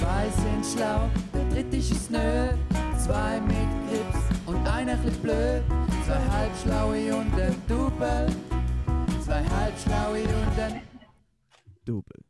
Zwei 0.00 0.30
sind 0.30 0.64
schlau, 0.64 1.10
der 1.34 1.44
dritte 1.50 1.76
ist 1.76 1.92
es 1.92 2.08
nö. 2.08 2.48
Zwei 2.98 3.38
mit 3.40 3.68
Grips 3.86 4.46
und 4.46 4.66
einer 4.66 4.96
bisschen 4.96 5.20
blöd. 5.20 5.62
Zwei 6.06 6.18
halbschlaue 6.30 7.16
und 7.16 7.34
ein 7.38 7.54
Double. 7.68 8.26
Zwei 9.22 9.44
halbschlaue 9.44 10.22
und 10.22 10.58
ein 10.58 10.80
Double. 11.84 12.22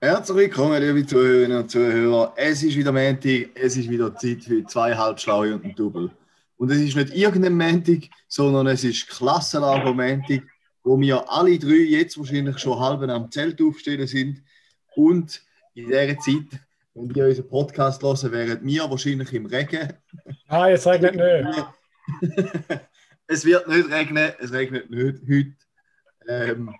Herzlich 0.00 0.36
willkommen, 0.36 0.80
liebe 0.84 1.04
Zuhörerinnen 1.04 1.58
und 1.58 1.68
Zuhörer. 1.68 2.32
Es 2.36 2.62
ist 2.62 2.76
wieder 2.76 2.92
Montag, 2.92 3.50
es 3.56 3.76
ist 3.76 3.90
wieder 3.90 4.14
Zeit 4.14 4.44
für 4.44 4.64
zwei 4.66 4.94
Halbschlaue 4.94 5.54
und 5.54 5.64
ein 5.64 5.74
Double. 5.74 6.12
Und 6.58 6.70
es 6.70 6.78
ist 6.78 6.94
nicht 6.94 7.12
irgendein 7.12 7.56
Montag, 7.56 8.08
sondern 8.28 8.68
es 8.68 8.84
ist 8.84 9.08
Klassenlager 9.08 9.92
Montag, 9.92 10.44
wo 10.88 10.98
wir 10.98 11.30
alle 11.30 11.58
drei 11.58 11.84
jetzt 11.84 12.18
wahrscheinlich 12.18 12.58
schon 12.58 12.78
halb 12.80 13.02
am 13.02 13.30
Zelt 13.30 13.60
aufstehen 13.60 14.06
sind. 14.06 14.42
Und 14.96 15.42
in 15.74 15.86
dieser 15.86 16.18
Zeit, 16.18 16.60
wenn 16.94 17.10
ihr 17.14 17.26
unseren 17.26 17.48
Podcast 17.48 18.02
hören, 18.02 18.32
wären 18.32 18.64
wir 18.64 18.90
wahrscheinlich 18.90 19.32
im 19.34 19.46
Regen. 19.46 19.92
Ah, 20.48 20.68
jetzt 20.68 20.86
regnet 20.86 21.14
nicht. 21.14 21.66
es 23.26 23.44
wird 23.44 23.68
nicht 23.68 23.90
regnen, 23.90 24.32
es 24.40 24.50
regnet 24.50 24.90
nicht 24.90 25.20
heute. 25.28 25.52
Ähm, 26.26 26.74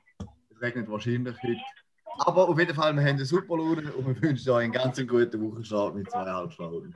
es 0.51 0.61
regnet 0.63 0.89
wahrscheinlich 0.89 1.37
heute. 1.43 1.61
Aber 2.21 2.49
auf 2.49 2.59
jeden 2.59 2.75
Fall, 2.75 2.95
wir 2.95 3.03
haben 3.03 3.09
eine 3.09 3.25
super 3.27 3.59
Laune 3.59 3.93
und 3.93 4.07
wir 4.07 4.23
wünschen 4.23 4.51
euch 4.51 4.65
einen 4.65 4.73
ganz 4.73 4.97
guten 5.07 5.43
Wochenstart 5.43 5.95
mit 5.95 6.11
zwei 6.11 6.25
Halbschlauen. 6.25 6.95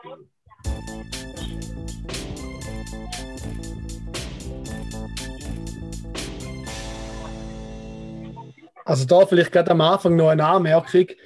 Also 8.85 9.07
da 9.07 9.27
vielleicht 9.27 9.53
gerade 9.53 9.71
am 9.71 9.81
Anfang 9.81 10.17
noch 10.17 10.29
eine 10.29 10.45
Anmerkung. 10.47 11.07
Ich 11.09 11.19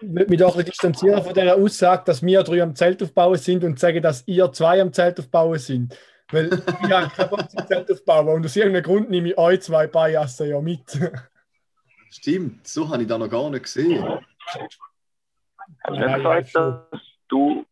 würde 0.00 0.30
mich 0.30 0.40
doch 0.40 0.56
ein 0.56 0.64
bisschen 0.64 0.70
distanzieren 0.70 1.22
von 1.22 1.34
der 1.34 1.56
Aussage, 1.56 2.02
dass 2.06 2.22
wir 2.22 2.42
drei 2.42 2.62
am 2.62 2.74
Zelt 2.74 3.02
aufbauen 3.02 3.38
sind 3.38 3.62
und 3.62 3.78
sagen, 3.78 4.02
dass 4.02 4.26
ihr 4.26 4.50
zwei 4.52 4.80
am 4.80 4.92
Zelt 4.92 5.20
aufbauen 5.20 5.58
sind. 5.58 5.96
Weil 6.30 6.46
ich 6.46 6.90
habe 6.90 7.08
keinen 7.10 7.30
Bock 7.30 7.50
zum 7.50 7.66
Zelt 7.66 7.92
aufbauen 7.92 8.28
und 8.28 8.44
aus 8.44 8.56
irgendeinem 8.56 8.84
Grund 8.84 9.10
nehme 9.10 9.28
ich 9.28 9.38
euch 9.38 9.60
zwei 9.60 9.86
Biasen 9.86 10.48
ja 10.48 10.60
mit. 10.60 10.98
Stimmt, 12.10 12.66
so 12.66 12.88
habe 12.88 13.02
ich 13.02 13.08
da 13.08 13.18
noch 13.18 13.28
gar 13.28 13.48
nicht 13.50 13.64
gesehen. 13.64 14.02
Hast 14.46 14.80
du 15.86 15.94
gesagt, 15.94 16.54
dass 16.54 17.02
du 17.28 17.64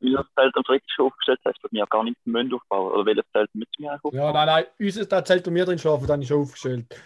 unser 0.00 0.26
Zelt 0.34 0.56
am 0.56 0.64
Friedrich 0.64 0.98
aufgestellt 0.98 1.40
hast, 1.44 1.58
dass 1.62 1.72
wir 1.72 1.86
gar 1.86 2.04
nicht 2.04 2.16
Münd 2.24 2.52
aufbauen? 2.54 2.92
Oder 2.92 3.06
welches 3.06 3.24
Zelt 3.32 3.50
mit 3.54 3.68
mir 3.78 3.94
aufbauen? 3.94 4.14
Ja, 4.14 4.32
nein, 4.32 4.46
nein, 4.46 4.64
unser 4.78 5.24
Zelt, 5.24 5.46
wo 5.46 5.54
wir 5.54 5.64
drin 5.64 5.78
schlafen, 5.78 6.06
das 6.06 6.20
ist 6.20 6.28
schon 6.28 6.42
aufgestellt. 6.42 7.02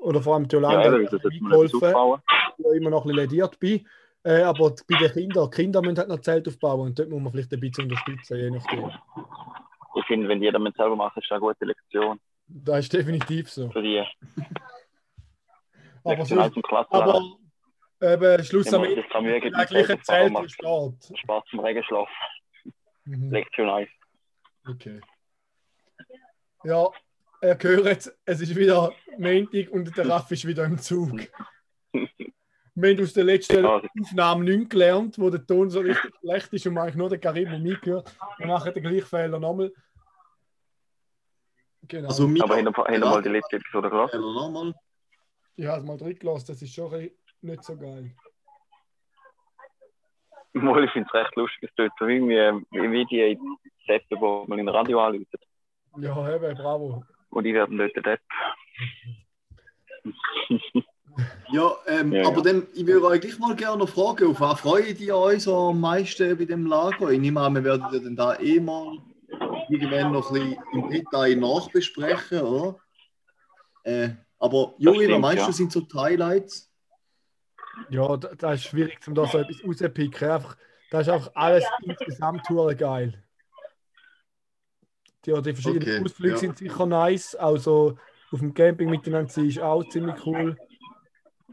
Oder 0.00 0.22
vor 0.22 0.34
allem 0.34 0.48
die 0.48 0.56
Ja, 0.56 0.90
das 0.90 1.12
jetzt 1.12 1.22
mal 1.24 1.30
mitgeholfen, 1.30 1.84
aufbauen. 1.84 2.22
wo 2.58 2.70
immer 2.72 2.90
noch 2.90 3.04
ein 3.04 3.08
bisschen 3.08 3.16
lediert 3.30 3.58
bin. 3.60 3.86
Äh, 4.22 4.42
aber 4.42 4.74
bei 4.88 4.98
den 4.98 5.12
Kindern, 5.12 5.50
die 5.50 5.56
Kinder 5.56 5.80
müssen 5.82 5.98
halt 5.98 6.08
noch 6.08 6.20
Zelt 6.20 6.46
aufbauen 6.48 6.80
und 6.88 6.98
dort 6.98 7.08
muss 7.08 7.20
man 7.22 7.32
vielleicht 7.32 7.52
ein 7.52 7.60
bisschen 7.60 7.84
unterstützen, 7.84 8.36
je 8.36 8.50
nachdem. 8.50 8.90
Ich 9.94 10.04
finde, 10.06 10.28
wenn 10.28 10.42
jeder 10.42 10.58
mit 10.58 10.76
selber 10.76 10.94
macht, 10.96 11.16
ist 11.16 11.24
das 11.30 11.32
eine 11.36 11.40
gute 11.40 11.64
Lektion 11.64 12.20
Das 12.46 12.80
ist 12.80 12.92
definitiv 12.92 13.50
so. 13.50 13.70
für 13.70 13.82
die. 13.82 14.04
Aber, 16.04 16.16
Klassen. 16.16 16.62
aber 16.92 17.20
eben, 18.02 18.44
Schluss 18.44 18.72
am 18.72 18.84
Ende 18.84 19.02
mit 19.20 19.68
gleiche 19.68 20.00
Zelt 20.02 20.32
macht, 20.32 20.50
steht. 20.50 21.18
Spaß 21.18 21.44
zum 21.50 21.60
Regenschlaf. 21.60 22.08
Mhm. 23.04 23.30
Lektion 23.30 23.68
1. 23.68 23.88
Okay. 24.68 25.00
Ja, 26.64 26.88
ihr 27.42 27.58
hört, 27.60 28.12
es 28.24 28.40
ist 28.40 28.56
wieder 28.56 28.92
Montag 29.18 29.70
und 29.70 29.96
der 29.96 30.08
Raff 30.08 30.30
ist 30.30 30.46
wieder 30.46 30.64
im 30.64 30.78
Zug. 30.78 31.20
Wir 32.74 32.90
haben 32.90 33.02
aus 33.02 33.12
der 33.12 33.24
letzten 33.24 33.64
Ja, 33.64 33.82
Aufnahme 34.00 34.44
nichts 34.44 34.70
gelernt, 34.70 35.18
wo 35.18 35.28
der 35.28 35.44
Ton 35.44 35.68
so 35.70 35.80
richtig 35.80 36.12
schlecht 36.20 36.52
ist 36.52 36.66
und 36.66 36.74
man 36.74 36.84
eigentlich 36.84 36.96
nur 36.96 37.08
den 37.10 37.20
Karim 37.20 37.52
und 37.52 37.62
mich 37.62 37.80
gehört. 37.80 38.14
Wir 38.38 38.46
machen 38.46 38.72
den 38.72 38.82
gleichen 38.82 39.06
Fehler 39.06 39.38
nochmal. 39.38 39.72
Genau. 41.88 42.08
Also, 42.08 42.28
mir 42.28 42.44
aber 42.44 42.56
hinter, 42.56 42.84
hinter 42.86 43.10
mal 43.10 43.22
die 43.22 43.28
letzte 43.28 43.56
Episode 43.56 43.90
gelassen. 43.90 44.20
Nochmal. 44.20 44.74
ich 45.56 45.66
habe 45.66 45.80
es 45.80 45.86
mal 45.86 45.96
drin 45.96 46.18
gelassen, 46.18 46.46
das 46.48 46.62
ist 46.62 46.72
schon 46.72 47.10
nicht 47.42 47.64
so 47.64 47.76
geil. 47.76 48.14
Obwohl, 50.54 50.84
ich 50.84 50.90
finde 50.92 51.08
es 51.08 51.14
recht 51.14 51.36
lustig. 51.36 51.70
Es 51.70 51.74
tut 51.74 51.92
so 51.98 52.06
ähm, 52.06 52.66
wie 52.70 53.04
die 53.06 53.38
Seppe, 53.86 54.20
wo 54.20 54.44
man 54.46 54.58
in 54.58 54.68
Radio 54.68 55.00
anläutet. 55.00 55.42
Ja, 55.98 56.34
eben, 56.34 56.56
bravo. 56.56 57.04
Und 57.30 57.44
die 57.44 57.54
werden 57.54 57.78
dort 57.78 57.94
der 57.94 58.02
Depp. 58.02 58.20
Ja, 61.52 61.72
ähm, 61.86 62.12
Ja, 62.12 62.26
aber 62.26 62.36
ja. 62.38 62.42
dann, 62.42 62.66
ich 62.74 62.86
würde 62.86 63.06
euch 63.06 63.20
gleich 63.20 63.38
mal 63.38 63.54
gerne 63.56 63.78
noch 63.78 63.88
fragen, 63.88 64.28
auf 64.30 64.40
was 64.40 64.60
freut 64.60 65.00
ihr 65.00 65.16
euch 65.16 65.42
so 65.42 65.70
am 65.70 65.80
meisten 65.80 66.36
bei 66.38 66.44
dem 66.44 66.66
Lager? 66.66 67.10
Ich 67.10 67.20
nehme 67.20 67.40
an, 67.40 67.54
wir 67.54 67.64
werden 67.64 67.86
ja 67.92 67.98
dann 67.98 68.16
da 68.16 68.38
eh 68.38 68.60
mal 68.60 68.98
irgendwann 69.68 70.12
noch 70.12 70.30
ein 70.30 70.34
bisschen 70.50 70.64
im 70.72 70.90
Detail 70.90 71.36
nachbesprechen, 71.36 72.40
oder? 72.40 72.78
Äh, 73.84 74.10
aber 74.38 74.74
Juri, 74.78 75.10
was 75.10 75.20
meinst 75.20 75.38
ja. 75.42 75.46
du, 75.46 75.52
sind 75.52 75.72
so 75.72 75.80
die 75.80 75.98
Highlights? 75.98 76.72
Ja, 77.90 78.16
da- 78.16 78.34
das 78.34 78.60
ist 78.60 78.66
schwierig, 78.66 78.98
um 79.06 79.14
da 79.14 79.26
so 79.26 79.38
etwas 79.38 79.62
rauszupicken. 79.64 80.30
Einfach, 80.30 80.56
das 80.90 81.06
ist 81.06 81.12
einfach 81.12 81.30
alles 81.34 81.64
insgesamt 81.82 82.46
geil. 82.78 83.22
Die, 85.26 85.32
die 85.42 85.52
verschiedenen 85.52 85.82
Okay, 85.82 86.04
Ausflüge 86.04 86.32
ja. 86.34 86.38
sind 86.38 86.58
sicher 86.58 86.86
nice. 86.86 87.34
Also 87.34 87.98
auf 88.32 88.38
dem 88.38 88.54
Camping 88.54 88.88
miteinander 88.90 89.28
sein 89.30 89.46
ist 89.46 89.58
auch 89.60 89.84
ziemlich 89.88 90.14
cool. 90.26 90.56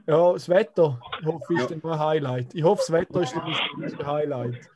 Ja, 0.06 0.32
das 0.34 0.48
Wetter, 0.48 1.02
ich 1.20 1.26
hoffe, 1.26 1.54
ist 1.54 1.60
Ja. 1.62 1.68
dann 1.68 1.80
noch 1.84 1.92
ein 1.92 2.00
Highlight. 2.00 2.56
Ich 2.56 2.64
hoffe, 2.64 2.80
das 2.80 2.92
Wetter 2.92 3.22
ist 3.22 3.36
dann 3.36 3.84
ein 3.84 4.08
Highlight. 4.08 4.70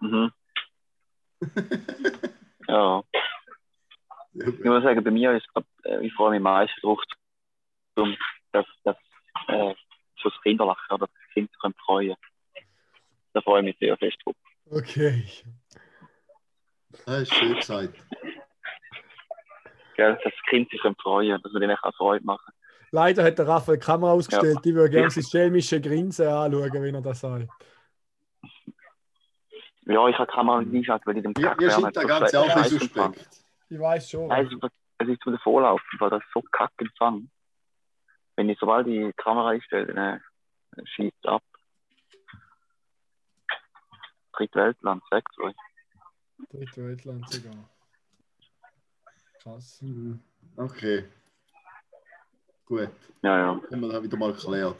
Mhm. 0.00 0.30
ja. 2.68 3.02
Ich 4.34 4.64
muss 4.64 4.82
sagen, 4.82 5.02
bei 5.04 5.10
mir 5.10 5.32
ist 5.36 5.48
grad, 5.52 5.64
äh, 5.84 6.06
ich 6.06 6.12
freue 6.14 6.30
mich 6.30 6.36
am 6.38 6.44
meisten 6.44 6.80
drauf, 6.80 7.00
um, 7.96 8.16
dass, 8.52 8.66
dass 8.84 8.96
äh, 9.48 9.74
so 10.22 10.28
das 10.30 10.40
Kinderlachen 10.42 10.94
oder 10.94 11.06
dass 11.06 11.16
die 11.28 11.32
Kinder 11.34 11.50
sich 11.50 11.60
können 11.60 11.74
freuen 11.84 12.16
Da 13.32 13.40
freue 13.42 13.60
ich 13.60 13.64
mich 13.66 13.78
sehr 13.78 13.96
fest 13.98 14.16
drauf. 14.24 14.36
Okay. 14.70 15.24
Das 17.06 17.22
ist 17.22 17.34
schön 17.34 17.54
gesagt. 17.56 17.94
Gell? 19.96 20.14
Dass 20.14 20.22
das 20.24 20.32
Kind 20.48 20.70
sich 20.70 20.80
freuen 21.02 21.40
dass 21.42 21.52
wir 21.52 21.60
denen 21.60 21.76
auch 21.76 21.94
Freude 21.94 22.24
machen. 22.24 22.52
Leider 22.90 23.24
hat 23.24 23.38
der 23.38 23.48
Raphael 23.48 23.78
die 23.78 23.84
Kamera 23.84 24.12
ausgestellt. 24.12 24.58
Ich 24.64 24.74
würde 24.74 24.90
gerne 24.90 25.04
Ja. 25.04 25.10
sein 25.10 25.24
schelmische 25.24 25.80
Grinsen 25.80 26.26
anschauen, 26.28 26.72
wenn 26.72 26.94
er 26.94 27.00
das 27.00 27.20
sagt. 27.20 27.48
Ja, 29.84 30.08
ich 30.08 30.16
habe 30.18 30.30
die 30.30 30.34
Kamera 30.34 30.60
nicht 30.60 30.74
eingeschaltet, 30.74 31.06
weil 31.06 31.16
ich 31.16 31.22
dem 31.22 31.34
Kack 31.34 31.58
Bern 31.58 31.70
scheint 31.70 31.96
der 31.96 32.04
ganze 32.04 32.40
auch 32.40 32.56
ein 32.56 32.64
suspekt. 32.64 33.28
Ich 33.68 33.78
weiß 33.80 34.10
schon. 34.10 34.28
Nein, 34.28 34.46
es 34.46 34.52
ist, 34.52 34.62
es 34.98 35.08
ist 35.08 35.22
zu 35.22 35.30
der 35.30 35.40
Vorlauf, 35.40 35.80
weil 35.98 36.10
das 36.10 36.22
so 36.32 36.42
kacke 36.52 36.84
Empfang. 36.84 37.30
Wenn 38.36 38.48
ich 38.48 38.58
sobald 38.58 38.86
die 38.86 39.12
Kamera 39.16 39.50
einstelle, 39.50 39.86
dann 39.92 40.20
äh, 40.76 40.86
schießt 40.86 41.16
es 41.22 41.28
ab. 41.28 41.42
Drittweltland, 44.32 45.02
sag's 45.10 45.38
euch. 45.38 45.54
Dritte 46.50 46.86
Weltland 46.88 47.28
sogar. 47.30 47.52
Krass. 49.42 49.80
Mhm. 49.82 50.20
Okay. 50.56 51.04
Gut, 52.66 52.88
Ja, 53.22 53.38
ja. 53.38 53.46
haben 53.70 53.80
wir 53.80 53.88
das 53.88 54.02
wieder 54.02 54.16
mal 54.16 54.32
geklärt. 54.32 54.76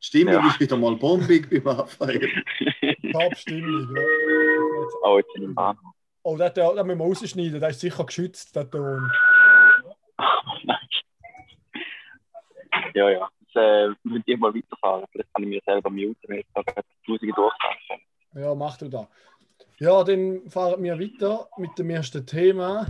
Die 0.00 0.04
Stimmung 0.06 0.34
Ja. 0.34 0.48
ist 0.48 0.60
wieder 0.60 0.76
mal 0.76 0.96
bombig 0.96 1.48
beim 1.64 1.76
Raphael. 1.76 2.42
Top-Stimmung. 3.12 3.96
Ja. 3.96 4.02
Auch 5.04 5.18
jetzt 5.18 5.34
in 5.36 5.42
dem 5.42 5.54
Bahn. 5.54 5.78
Oh, 6.24 6.36
das, 6.36 6.52
das 6.54 6.74
müssen 6.74 6.88
wir 6.98 7.04
rausschneiden. 7.06 7.60
Das 7.60 7.72
ist 7.72 7.80
sicher 7.80 8.04
geschützt, 8.04 8.54
der 8.54 8.70
Ton. 8.70 9.10
Nein. 10.64 10.78
Ja, 12.94 13.08
ja. 13.08 13.28
Jetzt 13.40 13.56
äh, 13.56 13.88
würde 14.04 14.22
ich 14.26 14.38
mal 14.38 14.54
weiterfahren. 14.54 15.06
Vielleicht 15.12 15.32
kann 15.32 15.42
ich 15.44 15.48
mir 15.48 15.60
selber 15.64 15.88
muten, 15.90 16.16
wenn 16.28 16.38
ich 16.40 16.46
da 16.54 16.62
gerade 16.62 16.86
die 17.06 17.10
Musik 17.12 17.34
durchtanze. 17.34 18.02
Ja, 18.34 18.54
mach 18.54 18.76
du 18.78 18.88
da. 18.88 19.08
Ja, 19.82 20.04
dann 20.04 20.48
fahren 20.48 20.80
wir 20.80 20.96
weiter 20.96 21.48
mit 21.58 21.76
dem 21.76 21.90
ersten 21.90 22.24
Thema. 22.24 22.86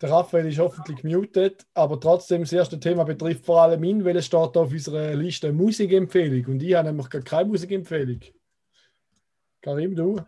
Der 0.00 0.08
Raphael 0.08 0.46
ist 0.46 0.60
hoffentlich 0.60 1.02
gemutet, 1.02 1.66
aber 1.74 1.98
trotzdem, 1.98 2.42
das 2.42 2.52
erste 2.52 2.78
Thema 2.78 3.02
betrifft 3.02 3.44
vor 3.44 3.62
allem 3.62 3.82
ihn, 3.82 4.04
weil 4.04 4.16
es 4.16 4.26
steht 4.26 4.56
auf 4.56 4.70
unserer 4.70 5.16
Liste 5.16 5.52
Musikempfehlung 5.52 6.54
und 6.54 6.62
ich 6.62 6.74
habe 6.74 6.86
nämlich 6.86 7.10
gar 7.10 7.22
keine 7.22 7.48
Musikempfehlung. 7.48 8.20
Karim, 9.60 9.96
du? 9.96 10.20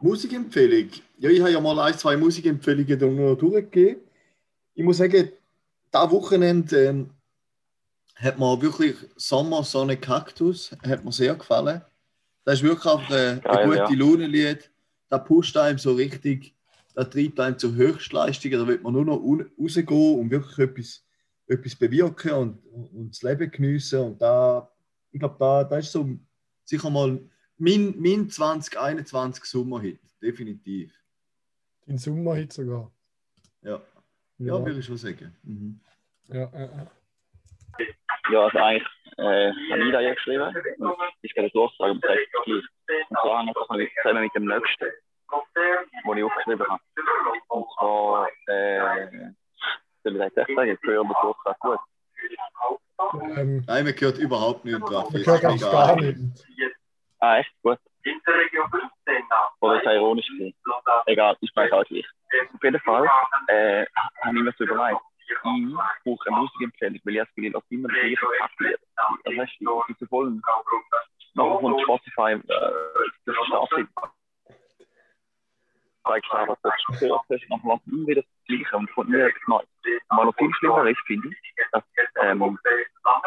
Musikempfehlung. 0.00 0.88
Ja, 1.18 1.30
ich 1.30 1.40
habe 1.40 1.50
ja 1.50 1.60
mal 1.60 1.80
ein, 1.80 1.98
zwei 1.98 2.16
Musikempfehlungen 2.16 2.96
da 2.96 3.06
noch 3.06 3.34
durchgegeben. 3.34 4.02
Ich 4.74 4.84
muss 4.84 4.98
sagen, 4.98 5.32
da 5.90 6.08
Wochenende 6.12 6.84
ähm, 6.84 7.10
hat 8.14 8.38
mir 8.38 8.62
wirklich 8.62 8.94
Sommer 9.16 9.64
Sonne 9.64 9.96
Kaktus 9.96 10.70
hat 10.86 11.04
mir 11.04 11.10
sehr 11.10 11.34
gefallen. 11.34 11.82
Das 12.44 12.54
ist 12.54 12.62
wirklich 12.62 12.92
einfach 12.92 13.10
äh, 13.10 13.30
ein 13.30 13.40
Geil, 13.40 13.66
gute 13.66 13.78
ja. 13.78 13.90
Laune-Lied. 13.90 14.70
Da 15.08 15.18
pusht 15.18 15.56
einem 15.56 15.78
so 15.78 15.94
richtig, 15.94 16.54
da 16.94 17.04
treibt 17.04 17.40
einem 17.40 17.58
zur 17.58 17.74
Höchstleistung. 17.74 18.50
Da 18.52 18.66
wird 18.66 18.82
man 18.82 18.92
nur 18.92 19.04
noch 19.04 19.22
rausgehen 19.58 20.18
und 20.18 20.30
wirklich 20.30 20.58
etwas 20.58 21.04
etwas 21.46 21.76
bewirken 21.76 22.32
und, 22.32 22.66
und 22.92 23.10
das 23.10 23.22
Leben 23.22 23.50
geniessen. 23.50 24.00
Und 24.00 24.22
da, 24.22 24.70
ich 25.10 25.20
glaube, 25.20 25.36
da, 25.38 25.64
da 25.64 25.78
ist 25.78 25.92
so 25.92 26.08
sicher 26.64 26.90
mal 26.90 27.20
mein, 27.56 27.94
mein 27.98 28.28
2021 28.28 29.44
Sommerhit, 29.44 30.00
definitiv. 30.20 30.92
Dein 31.86 31.98
Sommerhit 31.98 32.52
sogar. 32.52 32.90
Ja, 33.62 33.80
ja, 34.38 34.64
würde 34.64 34.78
ich 34.78 34.86
schon 34.86 34.96
sagen. 34.96 35.34
Mhm. 35.42 35.80
Ja, 36.28 36.50
ja, 36.52 36.60
ja. 36.60 36.90
Ja, 38.32 38.40
also 38.40 38.58
eigentlich 38.58 38.88
äh, 39.18 39.52
habe 39.70 39.84
ich 39.84 39.92
da 39.92 40.00
ja 40.00 40.14
geschrieben. 40.14 40.54
Und 40.78 40.96
ich 41.22 41.34
kann 41.34 41.44
das 41.44 41.54
aber 41.54 41.94
das 41.94 42.10
heißt 42.10 42.32
gleich. 42.44 42.62
Und 43.08 43.18
zwar 43.20 43.38
hängt 43.44 43.56
das 43.56 43.68
mit, 43.76 43.90
zusammen 44.02 44.22
mit 44.22 44.34
dem 44.34 44.44
nächsten, 44.46 44.84
den 44.84 46.18
ich 46.18 46.24
aufgeschrieben 46.24 46.66
habe. 46.68 46.82
Und 47.48 47.66
zwar, 47.78 48.28
äh, 48.46 49.08
soll 50.02 50.12
ich 50.12 50.18
das 50.18 50.36
echt 50.36 50.56
sagen, 50.56 50.70
ich 50.70 50.78
höre 50.82 51.04
das 51.04 51.16
Durchsage 51.22 51.58
gut. 51.60 51.78
Ähm, 53.36 53.64
Nein, 53.66 53.84
man 53.84 53.94
hört 53.94 54.18
überhaupt 54.18 54.64
nichts 54.64 54.80
drauf. 54.88 55.10
man 55.10 55.24
hört 55.24 55.44
eigentlich 55.44 55.60
gar 55.62 55.96
nicht. 55.96 56.18
Ah, 57.20 57.38
echt 57.38 57.52
gut. 57.62 57.78
Oder 59.60 59.76
ist 59.76 59.86
ironisch 59.86 60.26
gewesen? 60.28 60.54
Egal, 61.06 61.36
ich 61.40 61.50
weiß 61.54 61.72
auch 61.72 61.84
gleich. 61.84 62.06
Auf 62.52 62.62
jeden 62.62 62.80
Fall 62.80 63.08
äh, 63.48 63.86
habe 64.22 64.36
ich 64.36 64.42
mir 64.42 64.54
so 64.58 64.64
überlegt, 64.64 65.00
ich 65.26 65.34
brauche 65.42 66.28
eine 66.28 66.36
Musikempfehlung, 66.36 67.00
weil 67.04 67.14
ich 67.14 67.20
das 67.20 67.34
Gefühl 67.34 67.54
habe, 67.54 67.64
immer 67.70 67.88
das 67.88 67.98
gleiche 67.98 68.26
Paket. 68.38 68.80
Das 69.24 69.48
ich 69.50 69.58
bin 69.58 69.96
so 70.00 70.06
voll. 70.06 70.40
Nachher 71.34 71.58
kommt 71.58 71.80
Spotify, 71.82 72.32
äh, 72.32 73.54
Absicht. 73.54 73.88
Zeigst 76.06 76.30
du 76.30 76.36
was 76.36 76.58
du 76.60 76.98
gehört 76.98 77.22
hast, 77.30 77.48
nachher 77.48 77.68
lässt 77.72 77.86
immer 77.86 78.06
wieder 78.06 78.22
das 78.22 78.30
Gleiche 78.46 78.76
und 78.76 78.92
kommt 78.92 79.08
nie 79.08 79.16
etwas 79.16 79.48
Neues. 79.48 79.68
Was 80.10 80.24
noch 80.24 80.36
viel 80.36 80.54
schlimmer 80.54 80.86
ist, 80.86 81.00
finde 81.06 81.28
ich, 81.28 81.54
dass 81.72 81.82
ähm, 82.20 82.58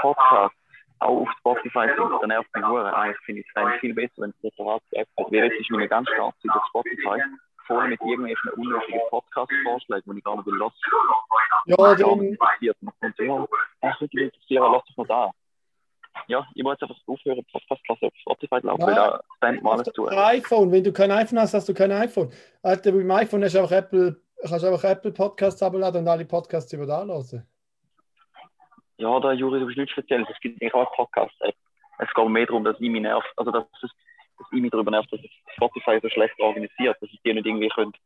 Podcasts 0.02 0.58
auch 1.00 1.22
auf 1.22 1.30
Spotify 1.40 1.88
sind, 1.96 2.12
dann 2.22 2.28
nervt 2.28 2.56
mich 2.56 2.66
hure. 2.66 2.96
Eigentlich 2.96 3.20
finde 3.26 3.42
ich 3.42 3.48
es 3.54 3.80
viel 3.80 3.94
besser, 3.94 4.14
wenn 4.18 4.30
es 4.32 4.42
separat 4.42 4.82
App 4.92 5.08
hat. 5.18 5.32
Weil 5.32 5.46
jetzt 5.46 5.60
ist 5.60 5.70
mir 5.70 5.88
ganz 5.88 6.10
stark 6.10 6.36
über 6.44 6.64
Spotify 6.70 7.22
voll 7.68 7.88
mit 7.90 8.02
irgendwelchen 8.02 8.50
unnötigen 8.52 9.02
Podcast-Vorschlägen, 9.10 10.14
die 10.14 10.20
ich 10.20 10.24
gar 10.24 10.38
nicht 10.38 10.46
will 10.46 10.58
lassen. 10.58 10.78
Ja, 11.66 11.96
dann, 11.96 12.38
ja, 12.62 13.48
ach, 13.82 14.02
würde 14.02 14.22
interessieren, 14.22 14.72
lass 14.72 14.84
doch 14.86 14.98
mal 14.98 15.08
da. 15.08 15.32
Ja, 16.28 16.46
ich 16.56 16.64
muss 16.64 16.74
jetzt 16.74 16.84
einfach 16.84 17.02
aufhören, 17.08 17.46
Podcast 17.52 17.82
zu 17.86 18.06
auf 18.06 18.14
Spotify 18.20 18.60
laufen, 18.62 18.82
weil 18.86 18.96
da 18.96 19.22
spammt 19.38 19.64
man 19.64 19.74
alles 19.74 19.88
zu. 19.94 20.08
IPhone, 20.10 20.72
wenn 20.72 20.84
du 20.84 20.92
kein 20.92 21.12
iPhone 21.12 21.40
hast, 21.40 21.54
hast 21.54 21.70
du 21.70 21.74
kein 21.74 21.92
iPhone. 21.92 22.32
Alter, 22.64 22.92
beim 22.92 23.10
iPhone 23.12 23.44
hast 23.44 23.56
du 23.56 23.60
einfach 23.60 23.72
Apple, 23.78 24.22
kannst 24.42 24.64
du 24.64 24.68
einfach 24.68 24.84
Apple 24.84 25.12
Podcasts 25.14 25.64
abladen 25.64 26.02
und 26.02 26.08
alle 26.08 26.26
Podcasts 26.26 26.72
über 26.74 26.86
da 26.86 27.06
hören. 27.06 27.48
Ja, 28.98 29.20
da 29.20 29.32
Juri, 29.32 29.60
du 29.60 29.66
bist 29.68 29.78
nichts 29.78 29.94
Spezielles. 29.94 30.28
Es 30.30 30.40
gibt 30.42 30.62
eigentlich 30.62 30.74
auch 30.74 30.92
Podcast-App. 30.96 31.56
Es 32.00 32.14
geht 32.14 32.28
mehr 32.30 32.46
darum, 32.46 32.64
dass 32.64 32.80
ich 32.80 32.90
mich 32.90 33.02
nervt, 33.02 33.28
also 33.38 33.52
dass, 33.52 33.64
es, 33.84 33.90
dass 34.38 34.48
ich 34.52 34.62
mich 34.62 34.72
darüber 34.72 34.92
nervt, 34.92 35.12
dass 35.14 35.20
Spotify 35.56 36.00
so 36.02 36.10
schlecht 36.10 36.40
organisiert, 36.40 36.98
dass 37.02 37.10
ich 37.12 37.20
die 37.24 37.34
nicht 37.34 37.46
irgendwie 37.46 37.70
könnte, 37.70 37.98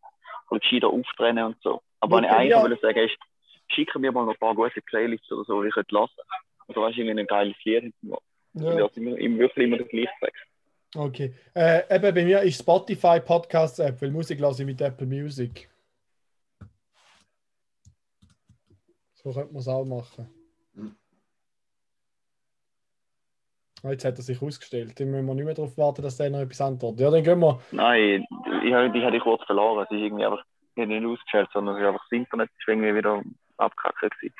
gescheiter 0.50 0.90
auftrennen 0.90 1.46
und 1.46 1.58
so. 1.62 1.82
Aber 2.02 2.18
was 2.18 2.24
ich 2.26 2.30
Ja. 2.30 2.38
eigentlich 2.38 2.70
will 2.72 2.80
sagen 2.82 3.00
ist, 3.00 3.18
schicke 3.70 4.00
mir 4.00 4.12
mal 4.12 4.26
noch 4.26 4.34
ein 4.34 4.40
paar 4.40 4.54
gute 4.56 4.82
Playlists 4.82 5.32
oder 5.32 5.44
so, 5.46 5.62
die 5.62 5.70
ich 5.70 5.74
könnte 5.74 5.96
lassen. 5.96 6.20
Also 6.72 6.82
weißt 6.88 6.98
du, 6.98 7.02
irgendwie 7.02 7.20
ein 7.22 7.28
geiles 7.28 7.56
Lied 7.64 7.84
hinten. 7.84 8.10
Ja. 8.54 8.80
Ja. 8.80 8.90
immer, 8.96 9.18
immer, 9.18 9.40
wirklich 9.40 9.66
immer 9.68 9.78
gleiche 9.78 10.10
Text. 10.20 10.44
Okay. 10.96 11.34
Äh, 11.54 11.96
eben 11.96 12.14
bei 12.16 12.24
mir 12.26 12.42
ist 12.42 12.60
Spotify 12.60 13.20
Podcast 13.20 13.80
App, 13.80 14.02
weil 14.02 14.12
Musik 14.12 14.40
lasse 14.40 14.64
ich 14.64 14.66
mit 14.66 14.82
Apple 14.82 15.08
Music. 15.08 15.70
So 19.14 19.32
könnte 19.32 19.54
man 19.54 19.60
es 19.62 19.68
auch 19.68 19.86
machen. 19.86 20.28
Ah, 23.84 23.92
Jetzt 23.92 24.06
hat 24.06 24.18
er 24.18 24.24
sich 24.24 24.42
ausgestellt. 24.42 25.00
Dann 25.00 25.10
müssen 25.12 25.26
wir 25.26 25.34
nicht 25.34 25.46
mehr 25.46 25.54
darauf 25.54 25.78
warten, 25.78 26.02
dass 26.02 26.18
der 26.18 26.30
noch 26.30 26.40
etwas 26.40 26.62
antwortet. 26.62 27.00
Ja, 27.02 27.10
dann 27.10 27.24
gehen 27.24 27.40
wir. 27.40 27.62
Nein, 27.72 28.26
ich, 28.64 28.74
habe- 28.74 28.92
die 28.92 29.04
hatte 29.04 29.18
ich 29.18 29.24
kurz 29.24 29.44
verloren. 29.46 29.84
Es 29.86 29.92
ist 29.92 30.02
irgendwie 30.04 30.26
einfach 30.26 30.44
nicht 30.76 31.06
ausgestellt, 31.06 31.50
sondern 31.54 31.76
es 31.76 31.82
ist 31.82 31.88
einfach 31.88 32.06
das 32.10 32.18
Internet 32.18 32.50
ist 32.58 32.68
irgendwie 32.68 32.96
wieder 32.96 33.22
abgekackt 33.58 34.02
gewesen. 34.02 34.34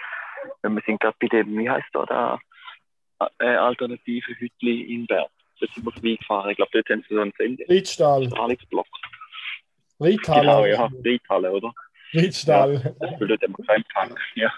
Wir 0.63 0.81
sind 0.85 0.99
gerade 0.99 1.15
bei 1.19 1.27
dem, 1.27 1.57
wie 1.57 1.69
heißt 1.69 1.88
da, 1.93 2.05
da 2.05 2.39
äh, 3.39 3.45
alternative 3.45 4.33
Hütli 4.33 4.93
in 4.93 5.05
Bern. 5.05 5.27
Da 5.59 5.67
sind 5.73 5.85
wir 5.85 5.91
vorbeigefahren. 5.91 6.51
Ich 6.51 6.57
glaube, 6.57 6.71
dort 6.73 6.89
haben 6.89 7.05
sie 7.07 7.15
so 7.15 7.21
einen 7.21 7.33
Sender. 7.38 7.63
Riedstall. 7.69 8.25
Strahlungsblock. 8.25 8.88
Riedhalle. 9.99 10.41
Genau, 10.41 10.65
ja. 10.65 10.89
Reithalle, 11.05 11.51
oder? 11.51 11.73
Riedstall. 12.13 12.95
Weil 12.99 13.27
dort 13.27 13.41
haben 13.43 13.55
wir 13.57 13.65
keinen 13.65 13.85
Park. 13.93 14.19
Ja. 14.35 14.51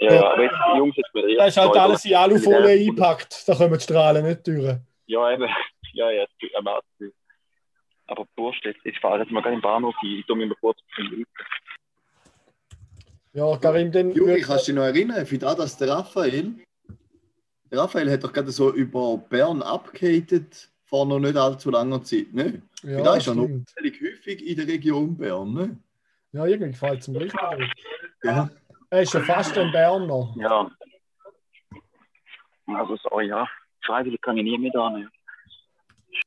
Ja, 0.00 0.14
ja, 0.14 0.32
aber 0.32 0.42
jetzt, 0.42 0.56
die 0.56 0.78
Jungs, 0.78 0.96
jetzt 0.96 1.14
mit 1.14 1.38
Da 1.38 1.46
ist 1.46 1.56
halt 1.56 1.76
alles 1.76 2.04
in 2.04 2.14
Alufolie 2.16 2.80
eingepackt. 2.80 3.48
Da 3.48 3.54
kommen 3.54 3.74
die 3.74 3.80
Strahlen 3.80 4.26
nicht 4.26 4.46
durch. 4.46 4.76
Ja, 5.06 5.32
eben. 5.32 5.48
Ja, 5.92 6.10
ja, 6.10 6.26
mir 6.40 6.62
leid. 6.62 7.12
Aber 8.06 8.26
Burst, 8.34 8.64
jetzt, 8.64 8.84
ich 8.84 8.98
fahre 8.98 9.20
jetzt 9.20 9.30
mal 9.30 9.40
gerade 9.40 9.54
im 9.54 9.62
Bahnhof 9.62 9.94
ein. 10.02 10.18
Ich 10.18 10.26
tue 10.26 10.36
mich 10.36 10.48
mal 10.48 10.56
kurz 10.56 10.78
auf 10.78 10.96
den 10.96 11.06
Leuten. 11.06 11.26
Ja, 13.34 13.56
Karim, 13.56 13.90
dann. 13.90 14.12
Juri, 14.12 14.40
kannst 14.40 14.68
du 14.68 14.72
dich 14.72 14.76
noch 14.76 14.86
erinnern, 14.86 15.26
für 15.26 15.38
das, 15.38 15.56
dass 15.56 15.76
der 15.76 15.88
Raphael, 15.88 16.54
der 17.70 17.78
Raphael 17.80 18.10
hat 18.10 18.22
doch 18.22 18.32
gerade 18.32 18.50
so 18.52 18.72
über 18.72 19.18
Bern 19.18 19.60
abgehatet 19.60 20.70
vor 20.84 21.04
noch 21.04 21.18
nicht 21.18 21.36
allzu 21.36 21.70
langer 21.70 22.02
Zeit, 22.02 22.32
ne? 22.32 22.62
ja, 22.82 22.98
für 22.98 23.02
das 23.02 23.16
ist 23.18 23.26
er 23.26 23.34
noch 23.34 23.48
häufig 23.48 24.46
in 24.46 24.56
der 24.56 24.68
Region 24.68 25.16
Bern, 25.16 25.52
ne? 25.52 25.76
Ja, 26.32 26.46
irgendwie 26.46 26.70
gefällt 26.70 27.00
es 27.00 27.08
mir 27.08 27.24
nicht. 27.24 27.36
Ja. 28.22 28.48
Er 28.90 29.02
ist 29.02 29.12
ja 29.12 29.20
fast 29.20 29.58
ein 29.58 29.72
Berner. 29.72 30.34
Ja. 30.38 30.70
Also, 32.66 32.96
so, 32.96 33.20
ja. 33.20 33.46
Freiwillig 33.84 34.20
kann 34.22 34.36
ich 34.36 34.44
nie 34.44 34.58
mit 34.58 34.74
annehmen. 34.76 35.10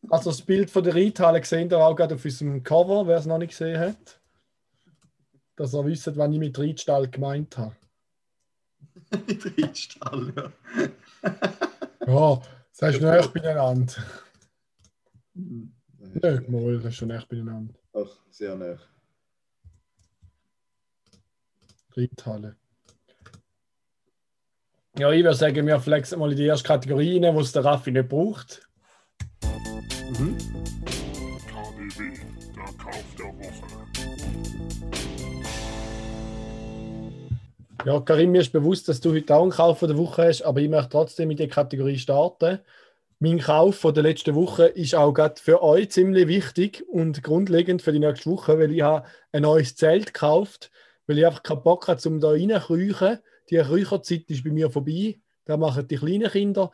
Also 0.09 0.29
das 0.29 0.41
Bild 0.41 0.69
von 0.69 0.83
der 0.83 0.95
Reithalle 0.95 1.43
sehen 1.43 1.69
ihr 1.69 1.77
auch 1.77 1.95
gerade 1.95 2.15
auf 2.15 2.25
unserem 2.25 2.61
Cover, 2.63 3.07
wer 3.07 3.17
es 3.17 3.25
noch 3.25 3.37
nicht 3.37 3.49
gesehen 3.49 3.79
hat. 3.79 4.19
Dass 5.57 5.73
ihr 5.73 5.85
wisst, 5.85 6.15
was 6.15 6.31
ich 6.31 6.39
mit 6.39 6.57
Reitstall 6.57 7.09
gemeint 7.09 7.57
habe. 7.57 7.75
Mit 9.27 9.57
Riedstall, 9.57 10.33
ja. 10.35 10.51
Ja, 12.07 12.41
das 12.79 12.95
ist 12.95 13.01
schon 13.01 13.13
echt 13.13 13.33
beieinander. 13.33 13.93
Ja. 15.33 16.31
Nicht 16.31 16.49
mal, 16.49 16.77
das 16.77 16.85
ist 16.85 16.95
schon 16.95 17.11
echt 17.11 17.27
beieinander. 17.27 17.73
Ach, 17.93 18.07
sehr 18.29 18.55
nah. 18.55 18.77
Reithalle. 21.95 22.55
Ja, 24.97 25.11
ich 25.11 25.23
würde 25.23 25.35
sagen, 25.35 25.67
wir 25.67 25.79
flexen 25.81 26.19
mal 26.19 26.31
in 26.31 26.37
die 26.37 26.45
erste 26.45 26.67
Kategorie 26.67 27.23
rein, 27.23 27.35
wo 27.35 27.41
es 27.41 27.51
der 27.51 27.65
Raffi 27.65 27.91
nicht 27.91 28.07
braucht. 28.07 28.67
Mhm. 30.17 30.37
KDW, 31.45 32.13
der 32.55 32.73
Kauf 32.77 33.15
der 33.17 33.27
Woche. 33.37 33.77
Ja, 37.87 38.01
Karim, 38.01 38.33
mir 38.33 38.41
ist 38.41 38.51
bewusst, 38.51 38.89
dass 38.89 38.99
du 38.99 39.13
heute 39.13 39.33
auch 39.33 39.43
einen 39.43 39.51
Kauf 39.51 39.79
der 39.79 39.97
Woche 39.97 40.23
hast, 40.27 40.41
aber 40.41 40.59
ich 40.59 40.67
möchte 40.67 40.89
trotzdem 40.89 41.29
mit 41.29 41.39
der 41.39 41.47
Kategorie 41.47 41.97
starten. 41.97 42.59
Mein 43.19 43.39
Kauf 43.39 43.77
von 43.77 43.93
der 43.93 44.03
letzten 44.03 44.35
Woche 44.35 44.65
ist 44.65 44.93
auch 44.93 45.13
gerade 45.13 45.41
für 45.41 45.63
euch 45.63 45.91
ziemlich 45.91 46.27
wichtig 46.27 46.83
und 46.89 47.23
grundlegend 47.23 47.81
für 47.81 47.93
die 47.93 47.99
nächste 47.99 48.29
Woche, 48.29 48.59
weil 48.59 48.73
ich 48.73 48.81
habe 48.81 49.07
ein 49.31 49.43
neues 49.43 49.77
Zelt 49.77 50.07
gekauft, 50.07 50.69
weil 51.05 51.17
ich 51.17 51.25
einfach 51.25 51.43
keinen 51.43 51.63
Bock 51.63 51.87
habe, 51.87 52.01
um 52.09 52.19
da 52.19 52.31
reinzukriechen. 52.31 53.19
Die 53.49 53.57
Räucherzeit 53.57 54.29
ist 54.31 54.43
bei 54.43 54.49
mir 54.51 54.69
vorbei. 54.69 55.21
Da 55.45 55.55
machen 55.55 55.87
die 55.87 55.95
kleinen 55.95 56.29
Kinder. 56.29 56.73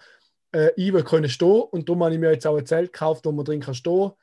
Äh, 0.52 0.72
ich 0.78 0.94
will 0.94 1.04
können 1.04 1.30
stehen 1.30 1.62
und 1.62 1.88
darum 1.88 2.04
habe 2.04 2.16
ich 2.16 2.20
mir 2.20 2.32
jetzt 2.32 2.48
auch 2.48 2.58
ein 2.58 2.66
Zelt 2.66 2.92
gekauft, 2.92 3.24
wo 3.28 3.32
man 3.32 3.46
drin 3.46 3.60
kann 3.60 3.76
stehen 3.76 4.14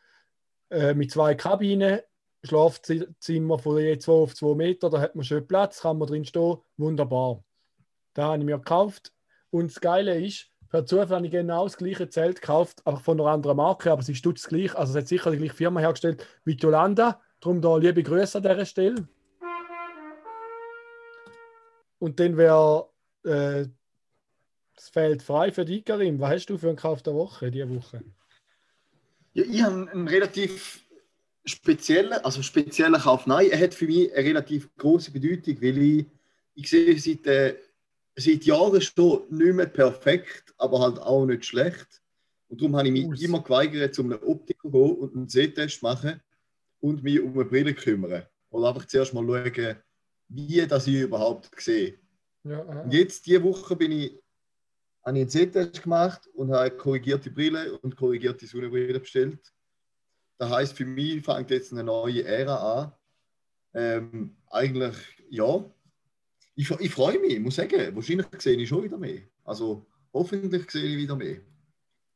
äh, 0.71 0.95
mit 0.95 1.13
zwei 1.13 1.37
Kabinen, 1.37 2.01
Schlafzimmer 2.43 3.59
von 3.59 3.79
je 3.79 3.99
2 3.99 4.13
auf 4.13 4.35
2 4.35 4.55
Meter, 4.55 4.91
da 4.91 5.01
hat 5.01 5.15
man 5.15 5.25
schön 5.25 5.47
Platz, 5.47 5.81
kann 5.81 5.99
man 5.99 6.09
drin 6.09 6.25
stehen, 6.25 6.57
wunderbar. 6.77 7.45
Da 8.15 8.25
habe 8.25 8.39
ich 8.39 8.45
mir 8.45 8.57
gekauft. 8.57 9.13
Und 9.51 9.71
das 9.71 9.81
Geile 9.81 10.19
ist, 10.19 10.51
per 10.69 10.87
Zufall 10.87 11.17
habe 11.17 11.27
ich 11.27 11.33
genau 11.33 11.65
das 11.65 11.77
gleiche 11.77 12.09
Zelt 12.09 12.41
gekauft, 12.41 12.81
aber 12.85 12.99
von 12.99 13.21
einer 13.21 13.31
anderen 13.31 13.57
Marke, 13.57 13.91
aber 13.91 14.03
sie 14.03 14.13
ist 14.13 14.19
stutz 14.19 14.47
gleich. 14.47 14.75
Also 14.75 14.93
es 14.93 15.03
hat 15.03 15.09
sicher 15.09 15.31
die 15.31 15.39
gleiche 15.39 15.55
Firma 15.55 15.81
hergestellt 15.81 16.25
wie 16.45 16.55
die 16.55 16.63
Yolanda. 16.63 17.21
Darum 17.41 17.61
da 17.61 17.77
liebe 17.77 18.03
Grüße 18.03 18.39
an 18.39 18.43
dieser 18.45 18.67
Stelle. 18.67 19.09
Und 21.99 22.19
dann 22.21 22.37
wäre 22.37 22.89
äh, 23.25 23.67
das 24.75 24.89
Feld 24.89 25.23
frei 25.23 25.53
für 25.53 25.65
dich, 25.65 25.85
Karim. 25.85 26.19
Was 26.21 26.31
hast 26.31 26.47
du 26.47 26.57
für 26.57 26.69
einen 26.69 26.77
Kauf 26.77 27.03
der 27.03 27.15
Woche, 27.15 27.51
diese 27.51 27.69
Woche? 27.69 28.03
Ja, 29.35 29.45
ich 29.45 29.63
habe 29.63 29.91
einen 29.91 30.09
relativ 30.09 30.87
speziellen, 31.51 32.13
also 32.13 32.43
speziellen 32.43 33.01
Kauf. 33.01 33.27
Nein, 33.27 33.51
er 33.51 33.61
hat 33.61 33.75
für 33.75 33.87
mich 33.87 34.13
eine 34.13 34.25
relativ 34.29 34.69
große 34.77 35.11
Bedeutung, 35.11 35.61
weil 35.61 35.79
ich, 35.79 36.07
ich 36.55 36.71
sehe 36.71 36.99
seit, 36.99 37.27
äh, 37.27 37.57
seit 38.17 38.45
Jahren 38.45 38.81
schon 38.81 39.23
nicht 39.31 39.55
mehr 39.55 39.67
perfekt, 39.67 40.55
aber 40.59 40.81
halt 40.81 40.99
auch 40.99 41.27
nicht 41.27 41.45
schlecht. 41.45 42.01
Und 42.49 42.61
darum 42.61 42.77
habe 42.77 42.89
ich 42.89 42.93
mich 42.93 43.07
Aus. 43.07 43.23
immer 43.23 43.43
geweigert, 43.43 43.95
zum 43.95 44.13
einem 44.13 44.23
Optiker 44.23 44.63
zu 44.63 44.71
gehen 44.71 44.97
und 44.97 45.15
einen 45.15 45.29
Sehtest 45.29 45.83
machen 45.83 46.21
und 46.81 47.03
mich 47.03 47.21
um 47.21 47.35
eine 47.35 47.45
Brille 47.45 47.75
kümmern. 47.75 48.25
Oder 48.51 48.69
einfach 48.69 48.87
zuerst 48.87 49.15
mal 49.15 49.25
schauen, 49.25 49.77
wie 50.29 50.67
das 50.67 50.87
ich 50.87 51.01
überhaupt 51.01 51.51
sehe. 51.61 51.99
Ja, 52.45 52.61
äh, 52.61 52.85
Und 52.85 52.93
jetzt, 52.93 53.27
diese 53.27 53.43
Woche, 53.43 53.77
bin 53.77 53.93
ich, 53.93 54.21
habe 55.05 55.19
ich 55.19 55.23
einen 55.23 55.29
Sehtest 55.29 55.83
gemacht 55.83 56.29
und 56.35 56.53
habe 56.53 56.71
korrigierte 56.71 57.31
Brille 57.31 57.79
und 57.79 57.97
korrigierte 57.97 58.47
Sonnenbrille 58.47 58.99
bestellt. 58.99 59.53
Das 60.41 60.51
heißt, 60.51 60.73
für 60.73 60.87
mich 60.87 61.23
fängt 61.23 61.51
jetzt 61.51 61.71
eine 61.71 61.85
neue 61.85 62.25
Ära 62.25 62.57
an. 62.81 62.93
Ähm, 63.75 64.37
eigentlich, 64.49 64.97
ja. 65.29 65.63
Ich, 66.55 66.71
ich 66.71 66.91
freue 66.91 67.19
mich, 67.19 67.39
muss 67.39 67.57
sagen. 67.57 67.95
Wahrscheinlich 67.95 68.27
sehe 68.39 68.57
ich 68.57 68.67
schon 68.67 68.83
wieder 68.83 68.97
mehr. 68.97 69.21
Also, 69.45 69.85
hoffentlich 70.15 70.71
sehe 70.71 70.83
ich 70.83 70.97
wieder 70.97 71.15
mehr. 71.15 71.41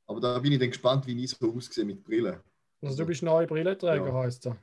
Aber 0.06 0.20
da 0.20 0.38
bin 0.38 0.52
ich 0.52 0.58
dann 0.58 0.70
gespannt, 0.70 1.06
wie 1.06 1.22
ich 1.22 1.32
so 1.32 1.54
aussehe 1.54 1.84
mit 1.84 2.02
Brille. 2.02 2.42
also 2.80 2.96
du 2.96 3.04
bist 3.04 3.22
neue 3.22 3.46
Brillenträger, 3.46 4.06
Ja. 4.06 4.14
heißt 4.14 4.46
er. 4.46 4.56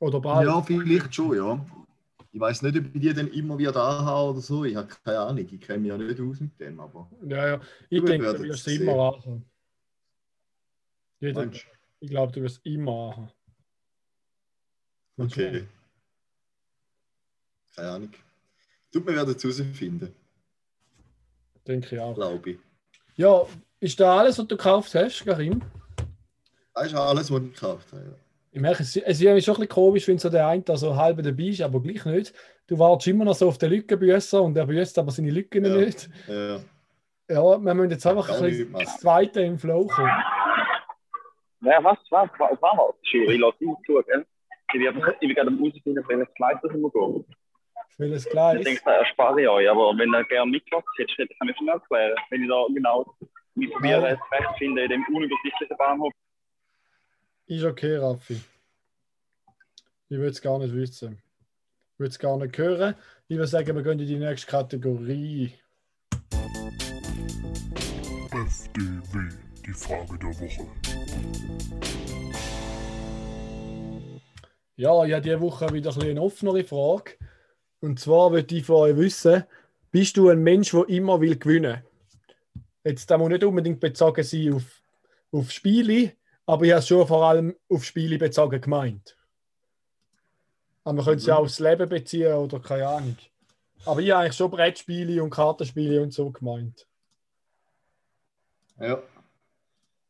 Oder 0.00 0.20
bald. 0.20 0.46
Ja, 0.46 0.60
vielleicht 0.60 1.14
schon, 1.14 1.34
ja. 1.38 1.66
Ich 2.30 2.40
weiß 2.40 2.60
nicht, 2.60 2.76
ob 2.78 2.84
ich 2.94 3.00
die 3.00 3.14
dann 3.14 3.28
immer 3.28 3.56
wieder 3.56 3.72
da 3.72 4.04
habe 4.04 4.32
oder 4.32 4.40
so. 4.42 4.66
Ich 4.66 4.76
habe 4.76 4.88
keine 5.02 5.18
Ahnung. 5.18 5.48
Ich 5.50 5.60
kenne 5.62 5.78
mich 5.78 5.88
ja 5.88 5.96
nicht 5.96 6.20
aus 6.20 6.40
mit 6.40 6.60
dem, 6.60 6.78
aber. 6.78 7.10
Ja, 7.26 7.48
ja. 7.48 7.60
Ich 7.88 8.04
denke, 8.04 8.34
du 8.34 8.42
wirst 8.42 8.68
immer 8.68 8.96
machen. 8.96 9.46
Jeder, 11.20 11.50
ich 12.04 12.10
glaube, 12.10 12.32
du 12.32 12.42
wirst 12.42 12.60
immer 12.66 13.08
machen. 13.08 13.30
Okay. 15.16 15.64
Keine 17.74 17.88
Ahnung. 17.90 18.10
Tut 18.92 19.04
mir 19.06 19.14
werden 19.16 19.34
herausfinden, 19.34 20.14
Denke 21.66 21.96
ich 21.96 22.00
auch. 22.00 22.14
glaube 22.14 22.50
ich. 22.50 22.58
Ja, 23.16 23.42
ist 23.80 23.98
da 23.98 24.18
alles, 24.18 24.38
was 24.38 24.46
du 24.46 24.56
gekauft 24.56 24.94
hast, 24.94 25.24
Karim? 25.24 25.62
Das 26.74 26.86
ist 26.88 26.94
alles, 26.94 27.30
was 27.30 27.42
ich 27.42 27.52
gekauft 27.54 27.92
habe. 27.92 28.02
Ja. 28.04 28.14
Ich 28.52 28.60
merke, 28.60 28.82
es, 28.82 28.94
es 28.96 29.20
ist 29.20 29.20
schon 29.20 29.28
ein 29.30 29.36
bisschen 29.36 29.68
komisch, 29.68 30.06
wenn 30.06 30.18
so 30.18 30.28
der 30.30 30.46
eine 30.46 30.62
da 30.62 30.76
so 30.76 30.94
halb 30.94 31.22
dabei 31.22 31.44
ist, 31.44 31.60
aber 31.62 31.80
gleich 31.80 32.04
nicht. 32.04 32.34
Du 32.66 32.78
wartest 32.78 33.08
immer 33.08 33.24
noch 33.24 33.34
so 33.34 33.48
auf 33.48 33.58
den 33.58 33.70
Lückenbüsser 33.70 34.42
und 34.42 34.56
er 34.56 34.66
büßt 34.66 34.98
aber 34.98 35.10
seine 35.10 35.30
Lücken 35.30 35.64
Ja. 35.64 35.74
nicht. 35.76 36.08
Ja. 36.28 36.60
Ja, 37.30 37.42
wir 37.58 37.74
müssen 37.74 37.90
jetzt 37.90 38.06
einfach 38.06 38.28
ein 38.28 38.42
bisschen 38.42 38.72
das 38.74 38.98
zweite 39.00 39.40
im 39.40 39.58
Flow 39.58 39.86
kommen. 39.86 40.10
Ja, 41.64 41.82
was, 41.82 41.98
was, 42.10 42.28
was, 42.38 42.62
war 42.62 42.76
das? 42.76 43.10
Jury, 43.10 43.36
lass 43.36 43.60
ihn 43.60 43.74
zu, 43.86 44.02
gell? 44.06 44.26
Ich 44.72 44.80
bin, 44.80 44.82
ich 45.12 45.18
bin 45.20 45.34
gerade 45.34 45.48
am 45.48 45.62
rausfinden, 45.62 46.04
welches 46.08 46.34
Kleid 46.34 46.58
das 46.62 46.72
immer 46.72 46.90
geht. 46.90 47.26
Welches 47.98 48.26
Ich 48.26 48.32
Gleis? 48.32 48.64
denke, 48.64 48.82
da 48.84 48.92
erspare 48.96 49.40
ich 49.42 49.48
euch, 49.48 49.70
aber 49.70 49.96
wenn 49.96 50.12
ihr 50.12 50.24
gerne 50.24 50.50
mitmacht, 50.50 50.84
hättest 50.98 51.18
du 51.18 51.26
das 51.26 51.38
kann 51.38 51.48
ich 51.48 51.56
schon 51.56 51.68
erklären. 51.68 52.16
Wenn 52.30 52.42
ich 52.42 52.48
da 52.48 52.66
genau 52.74 53.14
mich 53.54 53.70
probiere, 53.72 54.10
Ja. 54.10 54.16
zurecht 54.18 54.58
finde 54.58 54.82
in 54.84 54.88
dem 54.90 55.04
unübersichtlichen 55.14 55.76
Bahnhof. 55.76 56.12
Ist 57.46 57.64
okay, 57.64 57.96
Raffi. 57.96 58.40
Ich 60.08 60.18
will 60.18 60.28
es 60.28 60.40
gar 60.42 60.58
nicht 60.58 60.74
wissen. 60.74 61.22
Ich 61.94 62.00
will 62.00 62.08
es 62.08 62.18
gar 62.18 62.36
nicht 62.36 62.56
hören. 62.58 62.94
Ich 63.28 63.36
würde 63.36 63.46
sagen, 63.46 63.76
wir 63.76 63.82
gehen 63.82 64.00
in 64.00 64.06
die 64.06 64.18
nächste 64.18 64.50
Kategorie. 64.50 65.52
Die 69.66 69.72
Frage 69.72 70.18
der 70.18 70.28
Woche. 70.28 70.66
Ja, 74.76 75.04
ich 75.04 75.12
habe 75.12 75.22
diese 75.22 75.40
Woche 75.40 75.72
wieder 75.72 75.90
ein 75.90 75.94
bisschen 75.94 76.10
eine 76.10 76.22
offenere 76.22 76.64
Frage. 76.64 77.12
Und 77.80 78.00
zwar 78.00 78.32
würde 78.32 78.54
ich 78.54 78.64
von 78.64 78.76
euch 78.76 78.96
wissen, 78.96 79.44
bist 79.90 80.16
du 80.16 80.28
ein 80.28 80.42
Mensch, 80.42 80.72
der 80.72 80.88
immer 80.88 81.20
will 81.20 81.36
gewinnen 81.36 81.82
Jetzt, 82.82 83.10
da 83.10 83.16
muss 83.16 83.30
nicht 83.30 83.44
unbedingt 83.44 83.80
bezogen 83.80 84.22
sein 84.22 84.54
auf, 84.54 84.82
auf 85.32 85.50
Spiele, 85.50 86.12
aber 86.44 86.64
ich 86.64 86.72
habe 86.72 86.80
es 86.80 86.88
schon 86.88 87.06
vor 87.06 87.24
allem 87.24 87.56
auf 87.70 87.84
Spiele 87.84 88.18
bezogen 88.18 88.60
gemeint. 88.60 89.16
Aber 90.82 90.96
man 90.96 91.04
könnte 91.04 91.20
es 91.20 91.26
ja 91.26 91.36
auch 91.36 91.44
aufs 91.44 91.60
Leben 91.60 91.88
beziehen 91.88 92.34
oder 92.34 92.60
keine 92.60 92.88
Ahnung. 92.88 93.16
Aber 93.86 94.00
ich 94.00 94.10
habe 94.10 94.22
eigentlich 94.22 94.36
schon 94.36 94.50
Brettspiele 94.50 95.22
und 95.22 95.30
Kartenspiele 95.30 96.02
und 96.02 96.12
so 96.12 96.30
gemeint. 96.30 96.86
ja. 98.78 99.02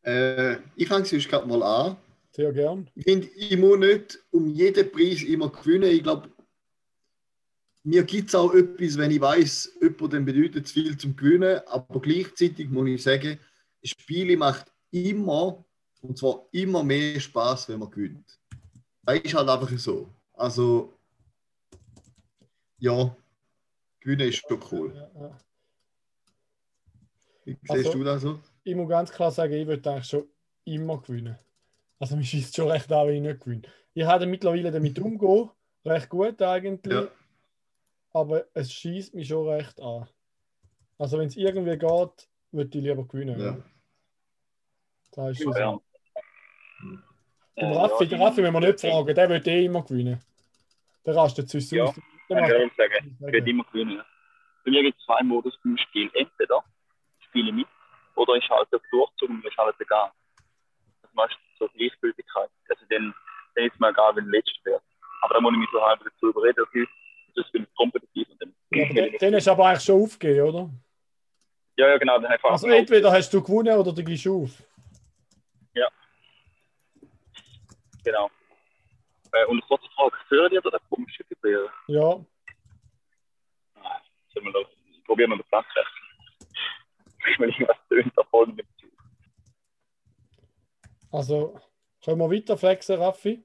Äh, 0.04 0.58
ich 0.76 0.86
fange 0.88 1.04
sonst 1.06 1.28
gerade 1.28 1.46
mal 1.46 1.62
an. 1.62 1.96
Sehr 2.32 2.52
gern. 2.52 2.90
Ich 2.94 3.04
finde, 3.04 3.26
ich 3.28 3.56
muss 3.56 3.78
nicht 3.78 4.18
um 4.30 4.48
jeden 4.48 4.90
Preis 4.90 5.22
immer 5.22 5.50
gewinnen. 5.50 5.90
Ich 5.90 6.02
glaube, 6.02 6.28
mir 7.84 8.02
gibt 8.04 8.28
es 8.28 8.34
auch 8.34 8.52
etwas, 8.54 8.96
wenn 8.98 9.10
ich 9.10 9.20
weiß, 9.20 9.72
jemand 9.80 10.12
dem 10.12 10.24
bedeutet 10.24 10.66
es 10.66 10.72
viel 10.72 10.96
zum 10.96 11.14
Gewinnen, 11.16 11.60
aber 11.66 12.00
gleichzeitig 12.00 12.68
muss 12.70 12.88
ich 12.88 13.02
sagen, 13.02 13.38
Spiele 13.82 14.36
macht 14.36 14.72
immer, 14.90 15.64
und 16.00 16.16
zwar 16.18 16.46
immer 16.52 16.82
mehr 16.82 17.20
Spaß, 17.20 17.68
wenn 17.68 17.78
man 17.78 17.90
gewinnt. 17.90 18.38
Das 19.02 19.20
ist 19.20 19.34
halt 19.34 19.48
einfach 19.48 19.70
so. 19.78 20.08
Also, 20.32 20.92
ja, 22.78 23.14
gewinnen 24.00 24.28
ist 24.28 24.42
schon 24.48 24.60
cool. 24.72 25.08
Wie 27.44 27.52
siehst 27.52 27.70
Also- 27.70 27.92
du 27.92 28.04
das 28.04 28.22
so? 28.22 28.40
Ich 28.64 28.74
muss 28.74 28.88
ganz 28.88 29.12
klar 29.12 29.30
sagen, 29.30 29.52
ich 29.52 29.66
würde 29.66 29.90
eigentlich 29.90 30.06
schon 30.06 30.26
immer 30.64 31.00
gewinnen. 31.00 31.38
Also 31.98 32.16
mir 32.16 32.24
schießt 32.24 32.56
schon 32.56 32.70
recht 32.70 32.90
an, 32.92 33.06
wenn 33.06 33.16
ich 33.16 33.22
nicht 33.22 33.40
gewinne. 33.40 33.62
Ich 33.94 34.04
habe 34.04 34.26
mittlerweile 34.26 34.70
damit 34.72 34.98
umgehen, 34.98 35.50
recht 35.84 36.08
gut 36.08 36.40
eigentlich, 36.42 36.92
Ja. 36.92 37.08
aber 38.12 38.44
es 38.54 38.72
schießt 38.72 39.14
mich 39.14 39.28
schon 39.28 39.48
recht 39.48 39.80
an. 39.80 40.08
Also 40.98 41.18
wenn 41.18 41.28
es 41.28 41.36
irgendwie 41.36 41.76
geht, 41.78 42.28
würde 42.52 42.78
ich 42.78 42.84
lieber 42.84 43.06
gewinnen. 43.06 43.40
Ja. 43.40 43.56
Das 45.12 45.30
ist 45.32 45.42
schon 45.42 45.52
Ja. 45.56 45.72
so. 45.72 45.82
Den 47.56 47.72
Raffi, 47.72 48.06
den 48.08 48.20
Raffi, 48.20 48.42
wenn 48.42 48.52
wir 48.52 48.60
nicht 48.60 48.80
fragen, 48.80 49.14
der 49.14 49.28
wird 49.28 49.46
eh 49.46 49.64
immer 49.66 49.82
gewinnen. 49.84 50.20
Der 51.06 51.14
rastet 51.14 51.48
sonst 51.48 51.70
Ja, 51.70 51.84
aus. 51.84 51.94
Der 52.28 52.42
Ich 52.42 52.48
würde 52.48 52.70
sagen, 52.76 53.16
ich 53.20 53.20
werde 53.32 53.50
immer 53.50 53.64
gewinnen. 53.64 54.02
Bei 54.64 54.70
mir 54.70 54.82
gibt 54.82 54.98
es 54.98 55.04
zwei 55.04 55.22
Modus 55.22 55.56
im 55.64 55.76
Spiel. 55.78 56.10
Entweder 56.14 56.64
ich 57.20 57.26
spiele 57.26 57.52
mit 57.52 57.66
oder 58.16 58.34
ich 58.34 58.48
halte 58.50 58.76
auf 58.76 58.82
Durchzug 58.90 59.30
und 59.30 59.44
ich 59.44 59.56
halte 59.56 59.84
gar. 59.84 60.12
Das 61.02 61.12
meistens 61.14 61.40
so 61.58 61.68
Gleichgültigkeit. 61.68 62.50
Also 62.68 62.84
dann, 62.90 63.14
dann 63.54 63.64
ist 63.64 63.78
mir 63.80 63.90
egal, 63.90 64.16
wenn 64.16 64.26
letztes 64.30 64.64
wäre. 64.64 64.80
Aber 65.22 65.34
da 65.34 65.40
muss 65.40 65.52
ich 65.52 65.58
mich 65.58 65.70
so 65.72 65.82
halb 65.82 66.00
dazu 66.04 66.28
überreden, 66.28 66.60
okay, 66.62 66.86
das 67.34 67.50
bin 67.50 67.64
ich 67.64 67.74
kompetitiv 67.74 68.28
und 68.30 68.42
dann. 68.42 68.54
Ja, 68.72 68.92
den, 68.92 69.18
den 69.18 69.34
hast 69.34 69.46
du 69.46 69.50
aber 69.50 69.66
eigentlich 69.66 69.84
schon 69.84 70.02
aufgegeben, 70.02 70.48
oder? 70.48 70.70
ja, 71.76 71.88
ja, 71.88 71.98
genau. 71.98 72.18
Also 72.42 72.68
entweder 72.68 73.10
hast 73.10 73.32
du 73.32 73.42
gewonnen 73.42 73.78
oder 73.78 73.92
du 73.92 74.04
gehst 74.04 74.26
auf. 74.28 74.50
Genau. 78.04 78.30
Äh, 79.32 79.46
und 79.46 79.58
eine 79.58 79.62
kurze 79.62 79.88
Frage: 79.96 80.16
Hören 80.28 80.50
die 80.50 80.58
oder 80.58 80.78
komisch 80.90 81.18
vibrieren? 81.28 81.70
Ja, 81.86 82.20
Sollen 84.32 84.46
wir 84.46 84.52
das 84.52 84.66
probieren 85.04 85.30
wir 85.30 85.36
den 85.36 85.48
Platz 85.48 85.66
wechseln? 85.74 86.03
Wenn 87.38 87.48
irgendwas 87.50 87.76
tönt, 87.88 88.12
da 88.16 88.22
voll 88.24 88.46
mit 88.48 88.66
zu. 88.78 88.86
Also, 91.10 91.58
können 92.04 92.18
wir 92.18 92.30
weiter 92.30 92.56
flexen, 92.58 92.98
Raffi? 92.98 93.44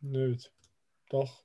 Nicht. 0.00 0.52
Doch. 1.10 1.42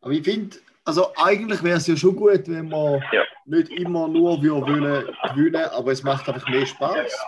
Aber 0.00 0.12
ich 0.12 0.22
finde, 0.24 0.56
also 0.84 1.12
eigentlich 1.16 1.62
wäre 1.62 1.78
es 1.78 1.86
ja 1.86 1.96
schon 1.96 2.14
gut, 2.16 2.46
wenn 2.48 2.68
man 2.68 3.02
Ja. 3.12 3.24
nicht 3.44 3.70
immer 3.70 4.06
nur 4.08 4.40
wir 4.42 4.52
wollen 4.54 5.06
gewinnen, 5.34 5.64
aber 5.70 5.92
es 5.92 6.02
macht 6.02 6.28
einfach 6.28 6.48
mehr 6.48 6.64
Spaß. 6.66 7.26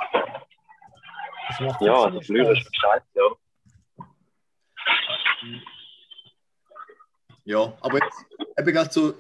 Das 1.49 1.61
macht 1.61 1.81
Ja, 1.83 2.05
also 2.05 2.21
Spaß. 2.23 2.59
ist 2.59 2.77
scheiße, 2.77 3.07
ja. 3.15 3.23
Ja, 7.45 7.79
aber 7.81 7.99
jetzt 8.05 8.27
eben 8.59 8.73
gerade 8.73 8.93
so 8.93 9.15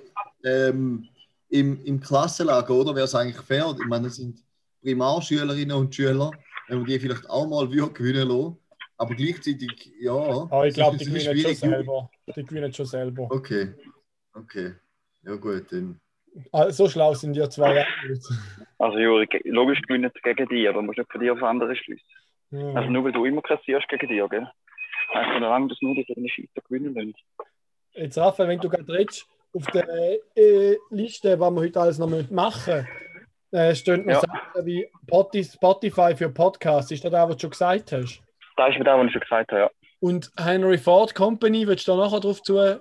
ähm, 0.45 1.09
im, 1.51 1.85
im 1.85 2.01
Klassenlager, 2.01 2.75
oder? 2.75 2.95
Wäre 2.95 3.05
es 3.05 3.15
eigentlich 3.15 3.41
fair? 3.41 3.75
Ich 3.81 3.87
meine, 3.87 4.05
das 4.05 4.17
sind 4.17 4.43
Primarschülerinnen 4.83 5.77
und 5.77 5.95
Schüler, 5.95 6.31
wenn 6.69 6.79
man 6.79 6.87
die 6.87 6.99
vielleicht 6.99 7.29
auch 7.29 7.47
mal 7.49 7.71
würde 7.71 7.93
gewinnen 7.93 8.29
lassen. 8.29 8.57
Aber 8.97 9.15
gleichzeitig, 9.15 9.93
ja. 10.01 10.13
Aber 10.13 10.67
ich 10.67 10.75
glaube, 10.75 10.97
die 10.97 11.05
gewinnen 11.05 11.39
schon 11.39 11.55
selber. 11.55 12.11
Die 12.35 12.45
gewinnen 12.45 12.73
schon 12.73 12.87
selber. 12.87 13.29
Okay, 13.31 13.75
okay. 14.35 14.75
Ja, 15.23 15.37
gut, 15.37 15.71
dann. 15.71 16.01
Ah, 16.53 16.71
so 16.71 16.89
schlau 16.89 17.15
sind 17.15 17.35
die 17.35 17.49
zwei. 17.49 17.87
Also 18.79 18.99
Juri, 18.99 19.27
logisch 19.45 19.81
gewinnen 19.83 20.11
sie 20.15 20.21
gegen 20.21 20.49
dich, 20.49 20.69
aber 20.69 20.81
du 20.81 20.87
musst 20.87 20.99
nicht 20.99 21.11
von 21.11 21.21
dir 21.21 21.33
auf 21.33 21.43
andere 21.43 21.75
schließen. 21.75 22.07
Also 22.51 22.67
Ja. 22.67 22.91
nur 22.91 23.05
weil 23.05 23.13
du 23.13 23.25
immer 23.25 23.43
kassierst 23.43 23.89
gegen 23.89 24.09
dich, 24.09 24.31
gell? 24.31 24.47
Heißt 25.15 25.29
ja 25.31 25.39
lange, 25.39 25.69
dass 25.69 25.79
nur 25.81 25.95
die 25.95 26.05
deine 26.05 26.29
Scheiter 26.29 26.61
gewinnen 26.69 26.95
wollen. 26.95 27.15
Jetzt, 27.93 28.19
Raphael, 28.19 28.49
wenn 28.49 28.61
du 28.61 28.69
gerade 28.69 28.93
redest, 28.93 29.27
auf 29.55 29.67
der 29.73 29.89
äh, 30.37 30.77
Liste, 30.91 31.39
was 31.41 31.51
wir 31.53 31.61
heute 31.61 31.81
alles 31.81 31.99
noch 31.99 32.09
machen 32.09 32.27
müssen, 32.31 32.89
äh, 33.53 33.75
stehen 33.75 34.05
noch 34.07 34.13
Ja. 34.15 34.21
Sachen 34.21 34.67
wie 34.67 34.87
Poti- 35.07 35.45
Spotify 35.45 36.15
für 36.15 36.29
Podcasts. 36.29 36.91
Ist 36.91 37.05
das 37.05 37.11
das, 37.11 37.29
was 37.29 37.37
du 37.37 37.41
schon 37.43 37.51
gesagt 37.51 37.93
hast? 37.93 38.23
Da 38.57 38.67
ist 38.67 38.75
wieder 38.75 38.85
das, 38.85 38.99
was 38.99 39.07
ich 39.07 39.13
schon 39.13 39.21
gesagt 39.23 39.53
habe, 39.53 39.61
ja. 39.63 39.71
Und 40.01 40.31
Henry 40.39 40.79
Ford 40.79 41.15
Company, 41.15 41.67
willst 41.67 41.89
du 41.89 41.93
da 41.93 41.99
nachher 42.05 42.21
drauf 42.21 42.43
zu? 42.43 42.55
kommen, 42.55 42.81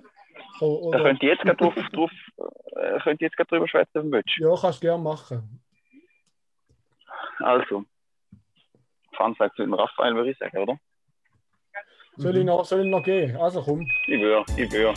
Da 0.60 0.66
Oder? 0.66 1.02
könnt 1.02 1.22
ihr 1.22 1.30
jetzt 1.30 1.42
gerade 1.42 1.56
drauf, 1.56 1.74
drauf, 1.92 2.10
äh, 2.76 2.98
könnt 3.00 3.20
ihr 3.20 3.26
jetzt 3.26 3.36
gerade 3.36 3.48
drüber 3.48 3.66
schwätzen, 3.68 3.90
wenn 3.94 4.10
du 4.10 4.16
willst. 4.18 4.36
Ja, 4.38 4.54
kannst 4.60 4.82
du 4.82 4.86
gerne 4.86 5.02
machen. 5.02 5.60
Also, 7.40 7.84
Fun 9.16 9.34
Fact 9.36 9.58
mit 9.58 9.66
dem 9.66 9.74
Raphael, 9.74 10.14
würde 10.14 10.30
ich 10.30 10.38
sagen, 10.38 10.58
oder? 10.58 10.78
Soll, 12.16 12.36
ich 12.36 12.44
noch, 12.44 12.64
soll 12.64 12.84
ich 12.84 12.90
noch 12.90 13.02
gehen? 13.02 13.36
Also 13.36 13.62
komm. 13.62 13.80
Ich 14.08 14.20
würde, 14.20 14.44
ich 14.56 14.70
würde. 14.72 14.94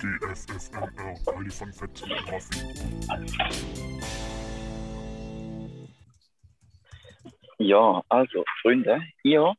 DFFMR, 0.00 1.14
Heidi 1.36 1.50
von 1.50 1.70
Fett 1.74 2.02
und 2.02 2.12
Raffi. 2.32 3.70
Ja, 7.58 8.02
also, 8.08 8.44
Freunde, 8.62 9.02
ihr 9.22 9.52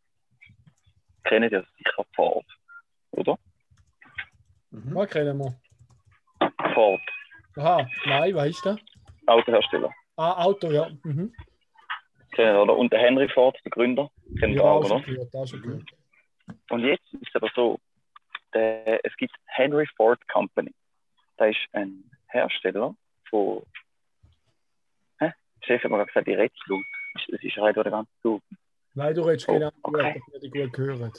kennt 1.26 1.52
ja 1.52 1.62
sicher 1.78 2.06
Ford, 2.16 2.46
oder? 3.12 3.38
Mhm. 4.72 4.96
Was 4.96 5.10
kennen 5.12 5.38
wir? 5.38 5.56
Ford, 6.74 7.02
Aha, 7.58 7.88
nein, 8.06 8.34
was 8.34 8.48
ist 8.48 8.66
das? 8.66 8.80
Autohersteller. 9.28 9.92
Ah, 10.16 10.44
Auto, 10.46 10.72
ja. 10.72 10.90
Mhm. 11.04 11.32
Kennen, 12.32 12.58
oder? 12.58 12.76
Und 12.76 12.92
der 12.92 13.00
Henry 13.02 13.30
Ford, 13.30 13.56
der 13.64 13.70
Gründer, 13.70 14.10
kennt 14.40 14.54
ihr 14.56 14.62
Ja, 14.62 14.64
auch, 14.64 14.84
auch 14.84 14.88
schon 14.88 14.98
oder? 15.04 15.06
gehört, 15.06 15.36
auch 15.36 15.46
schon 15.48 15.62
gehört. 15.62 15.84
Und 16.72 16.80
jetzt 16.86 17.14
ist 17.14 17.28
es 17.28 17.36
aber 17.36 17.52
so, 17.54 17.80
Henry 19.52 19.88
Ford 19.96 20.20
Company. 20.28 20.74
Da 21.38 21.46
ist 21.46 21.60
ein 21.74 22.10
Hersteller 22.28 22.96
von. 23.30 23.64
Hä? 25.20 25.32
Der 25.62 25.66
Chef 25.66 25.84
hat 25.84 25.92
mir 25.92 25.98
gerade 25.98 26.08
gesagt, 26.08 26.28
die 26.28 26.34
Rätsel. 26.34 26.84
Es 27.34 27.44
ist 27.44 27.58
halt 27.58 27.76
der 27.76 27.84
ganze 27.84 28.12
Zug. 28.22 28.42
Nein, 28.94 29.16
du 29.16 29.22
redest 29.24 29.48
Oh, 29.50 29.54
genau 29.54 29.72
okay. 29.84 30.14
gut, 30.20 30.36
dass 30.36 30.42
wir 30.42 30.50
die 30.52 30.60
gut 30.62 30.78
hören. 30.78 31.12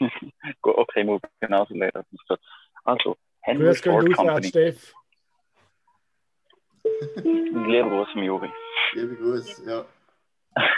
Okay, 0.62 1.04
muss 1.04 1.20
genauso 1.40 1.74
lernen. 1.74 2.04
Also, 2.84 3.16
Henry 3.42 3.66
Grüß 3.66 3.80
Ford 3.80 4.06
raus, 4.08 4.16
Company. 4.16 4.48
Steff. 4.48 4.94
Lieber 7.22 7.88
Gruß 7.88 8.08
vom 8.12 8.22
Juri. 8.22 8.50
Liebe 8.94 9.14
Grüße, 9.16 9.70
ja. 9.70 9.84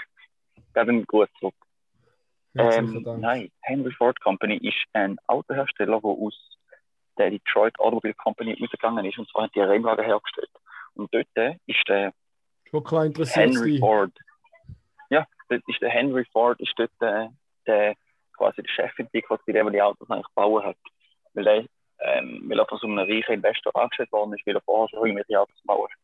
Gerade 0.75 0.91
einen 0.91 1.07
Gruß 1.07 1.29
zurück. 1.39 1.55
Ähm, 2.57 3.03
nein, 3.19 3.51
Henry 3.63 3.93
Ford 3.93 4.21
Company 4.21 4.57
ist 4.57 4.77
ein 4.93 5.19
Autohersteller, 5.27 6.01
der 6.01 6.11
aus 6.11 6.59
der 7.19 7.31
Detroit 7.31 7.79
Automobile 7.79 8.15
Company 8.15 8.57
rausgegangen 8.61 9.05
ist. 9.05 9.19
Und 9.19 9.29
zwar 9.31 9.45
hat 9.45 9.55
die 9.55 9.61
Rennwagen 9.61 10.05
hergestellt. 10.05 10.51
Und 10.95 11.13
dort 11.13 11.27
ist 11.67 11.83
der 11.89 12.13
Henry 13.35 13.73
dich. 13.73 13.81
Ford. 13.81 14.13
Ja, 15.11 15.27
dort 15.49 15.63
ist 15.67 15.81
der 15.81 15.91
Henry 15.91 16.25
Ford 16.33 16.61
ist 16.61 16.73
dort 16.77 16.91
der, 17.01 17.33
der 17.67 17.95
quasi 18.37 18.63
der 18.63 18.71
Chefentwickler, 18.71 19.39
bei 19.47 19.53
dem 19.53 19.67
er 19.67 19.73
die 19.73 19.83
Autos 19.83 20.11
eigentlich 20.11 20.33
bauen 20.35 20.65
hat. 20.65 20.77
Weil 21.35 21.47
er, 21.47 21.65
ähm, 22.01 22.45
weil 22.49 22.59
er 22.59 22.67
von 22.67 22.79
so 22.79 22.87
einem 22.87 22.99
reichen 22.99 23.35
Investor 23.35 23.75
angestellt 23.77 24.13
worden 24.13 24.35
ist, 24.35 24.47
weil 24.47 24.57
er 24.57 24.63
vorher 24.63 24.89
schon 24.89 25.07
irgendwelche 25.07 25.41
Autos 25.41 25.61
bauen 25.65 25.89
hat. 25.91 25.99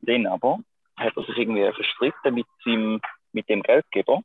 Dann 0.00 0.26
aber 0.26 0.58
hat 0.96 1.16
er 1.16 1.22
sich 1.24 1.36
irgendwie 1.36 1.72
verstritten 1.72 2.34
mit, 2.34 2.46
seinem, 2.64 3.00
mit 3.32 3.48
dem 3.48 3.62
Geldgeber. 3.62 4.22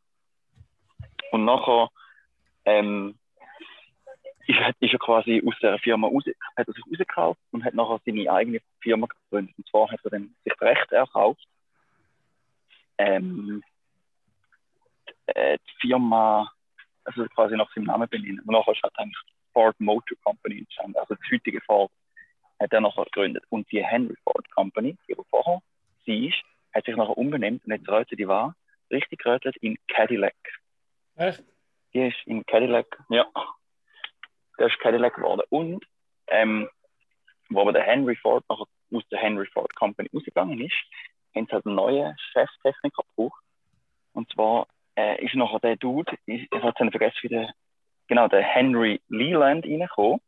Und 1.33 1.45
nachher 1.45 1.89
ähm, 2.65 3.17
ist, 4.45 4.59
ist 4.79 4.93
er 4.93 4.99
quasi 4.99 5.41
aus 5.43 5.55
der 5.63 5.79
Firma 5.79 6.07
raus, 6.07 6.23
hat 6.55 6.67
er 6.67 6.73
sich 6.73 6.85
rausgekauft 6.85 7.41
und 7.51 7.65
hat 7.65 7.73
nachher 7.73 7.99
seine 8.05 8.31
eigene 8.31 8.59
Firma 8.81 9.07
gegründet. 9.07 9.55
Und 9.57 9.67
zwar 9.67 9.89
hat 9.89 9.99
er 10.03 10.11
dann 10.11 10.35
sich 10.43 10.53
das 10.53 10.61
Recht 10.61 10.91
erkauft, 10.91 11.43
ähm, 12.99 13.63
äh, 15.25 15.57
die 15.57 15.87
Firma, 15.87 16.51
also 17.03 17.25
quasi 17.29 17.55
nach 17.55 17.73
seinem 17.73 17.85
Namen 17.85 18.07
benennen. 18.07 18.41
Und 18.41 18.53
nachher 18.53 18.73
ist 18.73 18.83
halt 18.83 18.93
eigentlich 18.99 19.17
Ford 19.53 19.75
Motor 19.79 20.15
Company 20.23 20.59
entstanden. 20.59 20.97
Also 20.99 21.15
das 21.15 21.31
heutige 21.31 21.61
Ford 21.61 21.91
hat 22.59 22.71
er 22.71 22.81
nachher 22.81 23.05
gegründet. 23.05 23.43
Und 23.49 23.71
die 23.71 23.83
Henry 23.83 24.15
Ford 24.23 24.47
Company, 24.51 24.95
die 25.07 25.15
vorher 25.31 25.63
sie 26.05 26.27
ist, 26.27 26.43
hat 26.75 26.85
sich 26.85 26.95
nachher 26.95 27.17
umbenannt 27.17 27.65
und 27.65 27.71
jetzt 27.71 27.89
rötet 27.89 28.19
die 28.19 28.27
war, 28.27 28.55
richtig 28.91 29.23
gerötet 29.23 29.57
in 29.61 29.79
Cadillac. 29.87 30.35
Echt? 31.15 31.43
Die 31.93 32.07
ist 32.07 32.17
in 32.25 32.45
Cadillac, 32.45 32.87
ja. 33.09 33.25
Der 34.57 34.67
ist 34.67 34.79
Cadillac 34.79 35.15
geworden. 35.15 35.43
Und, 35.49 35.85
ähm, 36.27 36.69
wo 37.49 37.61
aber 37.61 37.73
der 37.73 37.83
Henry 37.83 38.15
Ford 38.15 38.43
nachher 38.49 38.65
aus 38.91 39.03
der 39.09 39.19
Henry 39.19 39.45
Ford 39.47 39.73
Company 39.75 40.09
rausgegangen 40.13 40.59
ist, 40.59 40.75
haben 41.35 41.45
sie 41.45 41.51
halt 41.51 41.65
einen 41.65 41.75
neuen 41.75 42.15
Cheftechniker 42.31 43.03
gebraucht. 43.09 43.41
Und 44.13 44.31
zwar 44.31 44.67
äh, 44.95 45.23
ist 45.23 45.35
nachher 45.35 45.59
der 45.59 45.75
Dude, 45.75 46.17
ich, 46.25 46.47
ich 46.51 46.63
habe 46.63 46.91
vergessen, 46.91 47.17
wie 47.21 47.29
der, 47.29 47.53
genau, 48.07 48.27
der 48.27 48.41
Henry 48.43 49.01
Leland 49.07 49.65
reingekommen. 49.65 50.21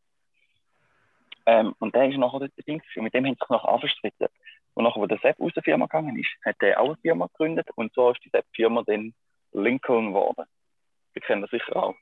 Ähm, 1.46 1.76
und 1.80 1.94
der 1.94 2.10
ist 2.10 2.18
nachher 2.18 2.40
dort 2.40 2.68
Ding. 2.68 2.82
Und 2.96 3.04
mit 3.04 3.14
dem 3.14 3.26
haben 3.26 3.34
sie 3.34 3.40
sich 3.40 3.50
nachher 3.50 3.70
anverstritten. 3.70 4.28
Und 4.74 4.84
nachher, 4.84 5.02
wo 5.02 5.06
der 5.06 5.20
Sepp 5.20 5.40
aus 5.40 5.54
der 5.54 5.64
Firma 5.64 5.86
gegangen 5.86 6.18
ist, 6.18 6.30
hat 6.44 6.60
der 6.62 6.80
auch 6.82 6.88
eine 6.88 6.98
Firma 6.98 7.28
gegründet. 7.28 7.68
Und 7.76 7.94
so 7.94 8.12
ist 8.12 8.24
die 8.24 8.30
Sepp-Firma 8.30 8.84
dann 8.86 9.14
Lincoln 9.54 10.08
geworden. 10.08 10.46
Wir 11.16 11.22
kennen 11.22 11.42
das 11.42 11.50
sicher 11.52 11.76
auch. 11.76 11.96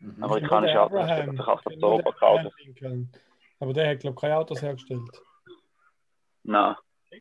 Mhm. 0.00 0.24
Amerikanische 0.24 0.80
Autos, 0.80 0.98
Abraham. 1.00 1.16
sich 1.68 1.78
Der 1.78 2.42
das 2.42 2.52
Lincoln. 2.64 3.12
Aber 3.60 3.72
der 3.72 3.90
hat, 3.90 4.00
glaube 4.00 4.14
ich, 4.16 4.20
keine 4.20 4.36
Autos 4.36 4.62
hergestellt. 4.62 5.02
Nein. 6.42 6.74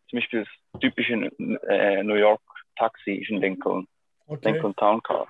Zum 0.10 0.17
Beispiel 0.19 0.45
das 0.71 0.80
typische 0.82 1.13
äh, 1.13 2.02
New 2.04 2.15
York 2.15 2.41
Taxi 2.78 3.15
ist 3.15 3.30
ein 3.30 3.38
Lincoln, 3.41 3.88
Okay, 4.26 4.52
Lincoln 4.54 4.76
Town 4.78 5.04
Car. 5.04 5.28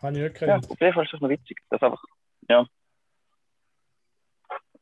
habe 0.00 0.16
ich 0.16 0.22
nicht 0.22 0.40
Ja, 0.40 0.56
auf 0.56 0.80
jeden 0.80 0.94
Fall 0.94 1.04
ist 1.04 1.12
das 1.12 1.20
noch 1.20 1.28
witzig. 1.28 1.58
Das 1.68 1.78
ist 1.78 1.82
einfach, 1.82 2.02
ja. 2.48 2.64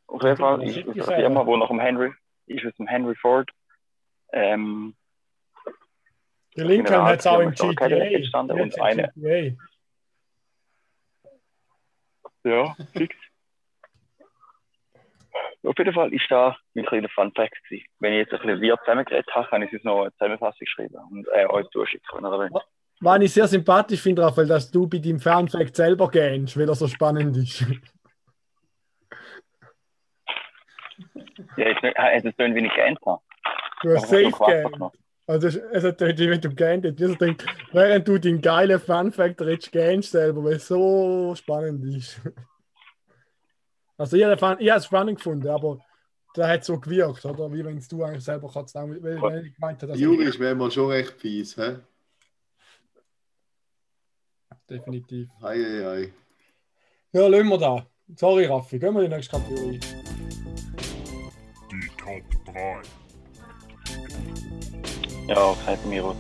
Auf 0.09 0.23
jeden 0.23 0.37
Fall 0.37 0.63
ist 0.63 0.77
es 0.77 1.09
eine 1.09 1.17
Firma, 1.17 1.47
wo 1.47 1.57
nach 1.57 1.69
dem 1.69 1.81
Henry, 1.81 2.13
ist 2.47 2.65
es 2.65 2.75
dem 2.77 2.87
Henry 2.87 3.17
Ford, 3.17 3.51
ähm, 4.33 4.95
Der 6.57 6.67
Lincoln 6.67 7.03
hat 7.03 7.21
es 7.21 7.27
auch 7.27 7.41
im 7.41 7.51
GTA. 7.53 7.89
Die 7.89 8.31
und 8.53 8.81
eine- 8.81 9.11
GTA. 9.15 9.57
Ja, 12.47 12.75
fix. 12.93 13.17
Auf 15.63 15.77
jeden 15.79 15.93
Fall 15.93 16.13
ist 16.15 16.31
da 16.31 16.57
mein 16.75 16.87
kleiner 16.87 17.09
Fun 17.09 17.33
Fact 17.33 17.57
gewesen. 17.65 17.87
Wenn 17.99 18.13
ich 18.13 18.19
jetzt 18.21 18.33
ein 18.33 18.41
bisschen 18.41 18.61
wir 18.61 18.79
zusammengeredet 18.79 19.27
habe, 19.35 19.49
kann 19.49 19.63
ich 19.63 19.73
es 19.73 19.83
noch 19.83 20.03
eine 20.03 20.13
Zusammenfassung 20.13 20.67
schreiben 20.67 20.97
und 21.11 21.27
äh, 21.35 21.47
euch 21.47 21.69
zuschicken, 21.71 22.23
wollt. 22.23 22.53
Was 23.01 23.21
ich 23.21 23.33
sehr 23.33 23.49
sympathisch 23.49 24.01
finde, 24.01 24.23
Raphael, 24.23 24.47
dass 24.47 24.71
du 24.71 24.87
bei 24.89 24.99
deinem 24.99 25.19
Fernfact 25.21 25.77
selber 25.77 26.09
gähnst, 26.09 26.57
weil 26.57 26.69
er 26.69 26.75
so 26.75 26.87
spannend 26.87 27.37
ist. 27.37 27.61
Ja, 31.57 31.69
jetzt 31.69 31.83
nicht, 31.83 31.97
äh, 31.97 32.17
es 32.23 32.37
tönt, 32.37 32.55
wie 32.55 32.65
ich 32.65 32.75
geändert 32.75 33.05
habe. 33.05 33.23
Du 33.83 33.95
hast 33.95 34.13
ich 34.13 34.35
safe 34.35 34.69
habe 34.79 34.93
Also 35.27 35.49
es- 35.49 35.61
hat 35.85 36.01
wenn 36.31 36.41
du 36.41 36.51
hättest. 36.85 37.13
Ich 37.13 37.19
denke, 37.19 37.47
während 37.73 38.07
du 38.07 38.19
deinen 38.19 38.41
geilen 38.41 38.79
Fun-Fact 38.79 39.41
redest, 39.43 39.73
gähnst 39.73 40.13
selber, 40.13 40.45
weil 40.45 40.55
es 40.55 40.69
so 40.69 41.35
spannend 41.37 41.85
ist. 41.97 42.21
Also 43.99 44.17
ich 44.17 44.25
habe 44.25 44.37
Fun- 44.37 44.59
es 44.77 44.85
spannend 44.85 45.17
gefunden, 45.19 45.49
aber 45.49 45.79
der 46.37 46.49
hat 46.49 46.65
so 46.65 46.79
gewirkt, 46.79 47.25
oder? 47.25 47.51
Wie 47.53 47.65
wenn 47.65 47.79
es 47.79 47.89
du 47.89 48.05
eigentlich 48.05 48.23
selber 48.25 48.51
kannst. 48.53 48.75
Weil, 48.75 49.03
weil 49.23 49.47
ich 49.47 49.55
gemeint 49.55 49.81
habe, 49.83 49.93
dass 49.93 50.01
Juri 50.01 50.25
ist 50.27 50.39
manchmal 50.39 50.71
schon 50.71 50.91
recht 50.91 51.13
fies, 51.19 51.57
hä? 51.57 51.77
definitiv. 54.69 55.29
Hei, 55.43 55.57
hei, 55.59 55.85
hei. 55.85 56.13
Ja, 57.13 57.27
lassen 57.29 57.49
wir 57.49 57.59
da. 57.59 57.87
Sorry, 58.17 58.45
Raffi. 58.47 58.79
Gehen 58.79 58.95
wir 58.95 59.03
in 59.03 59.11
die 59.11 59.17
nächste 59.17 59.37
Kategorie. 59.39 59.81
Die 61.71 61.89
Top 61.97 62.23
3. 62.53 62.83
Ja, 65.29 65.55
sagt 65.67 65.85
mir 65.87 66.05
aus. 66.05 66.17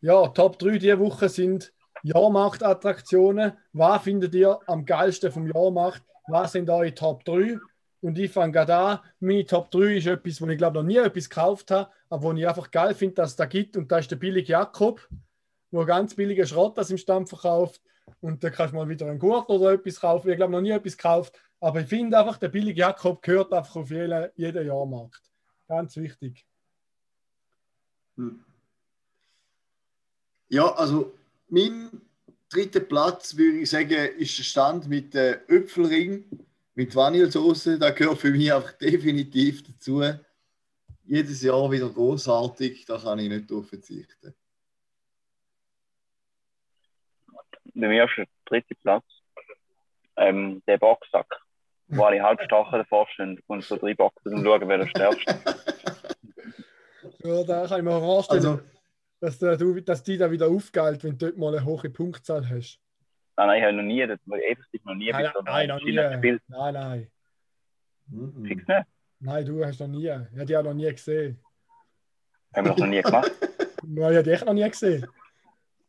Ja, 0.00 0.28
Top 0.28 0.60
3 0.60 0.78
diese 0.78 0.98
Woche 1.00 1.28
sind 1.28 1.72
Jahrmarktattraktionen. 2.04 3.54
Was 3.72 4.02
findet 4.02 4.32
ihr 4.36 4.60
am 4.68 4.84
geilsten 4.84 5.32
vom 5.32 5.48
Jahrmarkt? 5.48 6.04
Was 6.28 6.52
sind 6.52 6.70
eure 6.70 6.94
Top 6.94 7.24
3? 7.24 7.58
Und 8.00 8.16
ich 8.16 8.30
fange 8.30 8.52
gerade 8.52 8.76
an. 8.76 8.98
Meine 9.18 9.44
Top 9.44 9.72
3 9.72 9.96
ist 9.96 10.06
etwas, 10.06 10.40
wo 10.40 10.46
ich 10.46 10.56
glaube 10.56 10.78
noch 10.78 10.84
nie 10.84 10.98
etwas 10.98 11.28
gekauft 11.28 11.72
habe, 11.72 11.90
aber 12.08 12.22
wo 12.22 12.32
ich 12.32 12.46
einfach 12.46 12.70
geil 12.70 12.94
finde, 12.94 13.16
dass 13.16 13.30
es 13.30 13.36
da 13.36 13.46
gibt. 13.46 13.76
Und 13.76 13.90
da 13.90 13.98
ist 13.98 14.10
der 14.10 14.16
billige 14.16 14.52
Jakob, 14.52 15.00
wo 15.72 15.84
ganz 15.84 16.14
billige 16.14 16.46
Schrott 16.46 16.78
das 16.78 16.90
im 16.90 16.98
Stamm 16.98 17.26
verkauft. 17.26 17.80
Und 18.20 18.44
da 18.44 18.50
kannst 18.50 18.72
du 18.72 18.76
mal 18.76 18.88
wieder 18.88 19.06
einen 19.06 19.18
Gurt 19.18 19.48
oder 19.50 19.72
etwas 19.72 20.00
kaufen. 20.00 20.30
Ich 20.30 20.36
glaube 20.36 20.52
noch 20.52 20.60
nie 20.60 20.70
etwas 20.70 20.96
gekauft. 20.96 21.40
Aber 21.58 21.80
ich 21.80 21.88
finde 21.88 22.18
einfach, 22.18 22.38
der 22.38 22.48
billige 22.48 22.80
Jakob 22.80 23.20
gehört 23.20 23.52
einfach 23.52 23.74
auf 23.74 23.90
jeden, 23.90 24.28
jeden 24.36 24.64
Jahrmarkt. 24.64 25.22
Ganz 25.66 25.96
wichtig. 25.96 26.46
Hm. 28.16 28.44
Ja, 30.48 30.70
also 30.74 31.12
mein 31.48 31.90
dritter 32.50 32.80
Platz, 32.80 33.36
würde 33.36 33.58
ich 33.60 33.70
sagen, 33.70 33.90
ist 34.18 34.38
der 34.38 34.44
Stand 34.44 34.88
mit 34.88 35.14
dem 35.14 35.38
Öpfelring, 35.48 36.24
mit 36.74 36.94
Vanillesauce. 36.94 37.78
Da 37.78 37.90
gehört 37.90 38.18
für 38.18 38.30
mich 38.30 38.52
einfach 38.52 38.72
definitiv 38.72 39.62
dazu. 39.62 40.02
Jedes 41.04 41.42
Jahr 41.42 41.70
wieder 41.70 41.88
großartig, 41.88 42.84
da 42.84 42.98
kann 42.98 43.18
ich 43.18 43.28
nicht 43.28 43.50
drauf 43.50 43.68
verzichten. 43.68 44.34
Bei 47.74 47.88
mir 47.88 48.04
ist 48.04 48.16
der 48.16 48.26
dritte 48.44 48.74
Platz 48.74 49.04
ähm, 50.16 50.62
der 50.66 50.78
Boxsack, 50.78 51.26
wo 51.88 52.04
alle 52.04 52.22
Halbstachen 52.22 52.78
davor 52.78 53.08
stehen 53.08 53.40
und 53.46 53.64
so 53.64 53.76
drei 53.76 53.94
Boxen 53.94 54.34
und 54.34 54.44
schauen, 54.44 54.68
wer 54.68 54.78
der 54.78 54.88
stärkste. 54.88 55.34
Ja, 57.24 57.44
da 57.44 57.66
kann 57.66 57.78
ich 57.78 57.84
mir 57.84 58.00
vorstellen, 58.00 58.46
Also, 58.46 58.60
dass, 59.20 59.38
du, 59.38 59.80
dass 59.82 60.02
die 60.02 60.16
da 60.18 60.30
wieder 60.30 60.48
aufgeilt, 60.48 61.04
wenn 61.04 61.16
du 61.18 61.26
dort 61.26 61.38
mal 61.38 61.54
eine 61.56 61.64
hohe 61.64 61.90
Punktzahl 61.90 62.48
hast. 62.48 62.80
Nein, 63.36 63.46
nein, 63.48 63.58
ich 63.58 63.64
habe 63.64 63.72
noch 63.76 63.82
nie, 63.82 64.06
das 64.06 64.18
war 64.26 64.38
ewig 64.38 64.84
noch 64.84 64.94
nie 64.94 65.10
Nein, 65.10 65.26
einem 65.26 65.44
nein, 65.44 65.68
noch 65.68 65.80
nie. 65.82 65.92
Gespielt. 65.94 66.42
Nein, 66.48 66.74
nein. 66.74 67.10
Mhm. 68.08 68.44
Fix 68.46 68.66
nicht. 68.66 68.86
Nein, 69.20 69.46
du 69.46 69.64
hast 69.64 69.80
noch 69.80 69.86
nie. 69.88 70.06
Ich 70.06 70.10
habe 70.10 70.44
die 70.44 70.56
auch 70.56 70.62
noch 70.64 70.74
nie 70.74 70.90
gesehen. 70.90 71.38
Haben 72.54 72.66
wir 72.66 72.70
das 72.72 72.80
noch 72.80 72.86
nie 72.88 73.02
gemacht. 73.02 73.32
Nein, 73.84 74.10
ich 74.12 74.18
habe 74.18 74.30
dich 74.30 74.44
noch 74.44 74.52
nie 74.52 74.68
gesehen. 74.68 75.06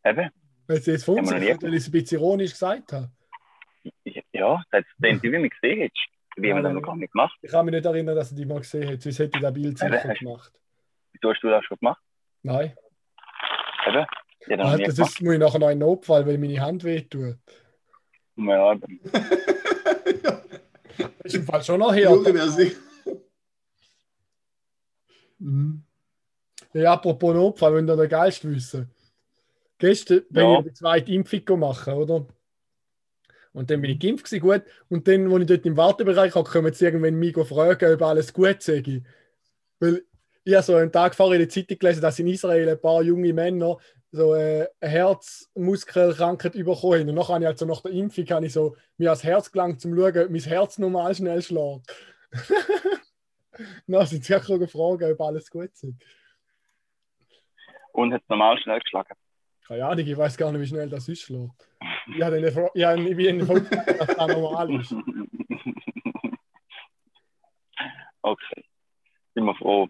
Eben. 0.05 0.29
Weil 0.67 0.81
sie 0.81 0.91
jetzt 0.91 1.07
wir 1.07 1.15
verunsichert, 1.15 1.63
weil 1.63 1.73
ich 1.73 1.79
es 1.81 1.87
ein 1.87 1.91
bisschen 1.91 2.19
ironisch 2.19 2.51
gesagt 2.51 2.93
habe. 2.93 3.11
Ja, 4.31 4.63
das 4.71 4.79
hat 4.79 4.85
den 4.99 5.19
du 5.19 5.29
mich 5.39 5.51
gesehen 5.59 5.81
hast. 5.89 6.09
Wie 6.37 6.49
haben 6.51 6.59
wir 6.59 6.63
das 6.63 6.73
noch 6.73 6.81
gar 6.81 6.95
nicht 6.95 7.11
gemacht? 7.11 7.37
Ich 7.41 7.51
kann 7.51 7.65
mich 7.65 7.75
nicht 7.75 7.85
erinnern, 7.85 8.15
dass 8.15 8.31
ich 8.31 8.37
die 8.37 8.45
mal 8.45 8.59
gesehen 8.59 8.85
habe. 8.87 8.99
Sonst 9.01 9.19
hätte 9.19 9.37
ich 9.37 9.41
das 9.41 9.53
Bild 9.53 9.77
sicher 9.77 10.03
hast- 10.03 10.19
gemacht. 10.19 10.53
Wieso 11.23 11.31
hast 11.33 11.41
du 11.41 11.49
das 11.49 11.63
schon 11.63 11.77
gemacht? 11.77 12.01
Nein. 12.41 12.75
Eben. 13.87 14.05
Noch 14.59 14.65
Ah, 14.73 14.77
das 14.77 14.99
ist, 14.99 15.21
muss 15.21 15.33
ich 15.35 15.39
nachher 15.39 15.59
noch 15.59 15.69
in 15.69 15.79
den 15.79 15.87
Notfall, 15.87 16.27
weil 16.27 16.37
meine 16.37 16.59
Hand 16.59 16.83
wehtut. 16.83 17.37
Ja, 18.35 18.75
Das 20.97 21.11
ist 21.23 21.35
im 21.35 21.45
Fall 21.45 21.63
schon 21.63 21.79
noch 21.79 21.93
her. 21.95 22.11
Mhm. 25.39 25.83
Ja, 26.73 26.93
apropos 26.93 27.33
Notfall, 27.33 27.75
wenn 27.75 27.87
ihr 27.89 27.95
den 27.95 28.09
Geist 28.09 28.43
wissen. 28.43 28.91
Gestern 29.77 30.23
bin 30.29 30.43
Ja. 30.43 30.59
ich 30.59 30.65
die 30.65 30.73
zweite 30.73 31.11
Impfung 31.13 31.45
gemacht, 31.45 31.87
oder? 31.87 32.27
Und 33.53 33.69
dann 33.71 33.81
bin 33.81 33.91
ich 33.91 33.99
geimpft, 33.99 34.25
gewesen, 34.25 34.41
gut. 34.41 34.63
Und 34.89 35.07
dann, 35.07 35.31
als 35.31 35.41
ich 35.41 35.47
dort 35.47 35.65
im 35.65 35.77
Wartebereich 35.77 36.35
war, 36.35 36.43
kommen 36.43 36.73
sie 36.73 36.83
irgendwann 36.85 37.15
mich 37.15 37.35
fragen, 37.35 37.93
ob 37.93 38.01
alles 38.01 38.33
gut 38.33 38.61
sei. 38.61 39.03
Weil 39.79 40.03
ich 40.45 40.53
habe 40.53 40.63
so 40.63 40.75
einen 40.75 40.91
Tag 40.91 41.15
vorher 41.15 41.39
in 41.39 41.47
der 41.47 41.49
Zeitung 41.49 41.79
gelesen, 41.79 42.01
dass 42.01 42.19
in 42.19 42.27
Israel 42.27 42.69
ein 42.69 42.81
paar 42.81 43.01
junge 43.01 43.33
Männer 43.33 43.77
so 44.11 44.35
äh, 44.35 44.67
eine 44.79 44.91
Herzmuskelkrankheit 44.91 46.53
bekommen 46.53 46.99
haben. 46.99 47.09
Und 47.09 47.15
nachher 47.15 47.33
habe 47.35 47.43
ich 47.45 47.47
also 47.47 47.65
nach 47.65 47.81
der 47.81 47.91
Impfung 47.91 48.25
habe 48.29 48.45
ich 48.45 48.53
so 48.53 48.75
mir 48.97 49.09
ans 49.09 49.23
Herz 49.23 49.51
gelangt, 49.51 49.83
um 49.85 49.91
zu 49.93 49.97
schauen, 49.97 50.25
ob 50.25 50.29
mein 50.29 50.41
Herz 50.41 50.77
normal 50.77 51.15
schnell 51.15 51.41
schlägt. 51.41 51.95
Dann 53.87 54.05
sind 54.05 54.23
sie 54.25 54.35
auch 54.35 54.45
gefragt, 54.45 55.03
ob 55.03 55.21
alles 55.21 55.49
gut 55.49 55.75
sei. 55.75 55.93
Und 57.93 58.13
hat 58.13 58.21
es 58.21 58.29
normal 58.29 58.57
schnell 58.59 58.79
geschlagen. 58.79 59.13
Keine 59.67 59.85
Ahnung, 59.85 60.05
ich 60.05 60.17
weiß 60.17 60.35
gar 60.37 60.51
nicht, 60.51 60.61
wie 60.61 60.67
schnell 60.67 60.89
das 60.89 61.07
ist. 61.07 61.21
schlägt. 61.21 61.69
Ich 62.15 62.21
habe 62.21 62.41
den 62.41 62.53
Fro- 62.53 62.71
ich 62.73 62.83
habe 62.83 63.17
wie 63.17 63.27
in 63.27 63.39
dass 63.39 63.47
das 64.07 64.17
normal 64.27 64.79
ist. 64.81 64.91
okay. 68.21 68.65
Bin 69.33 69.45
wir 69.45 69.55
froh. 69.55 69.87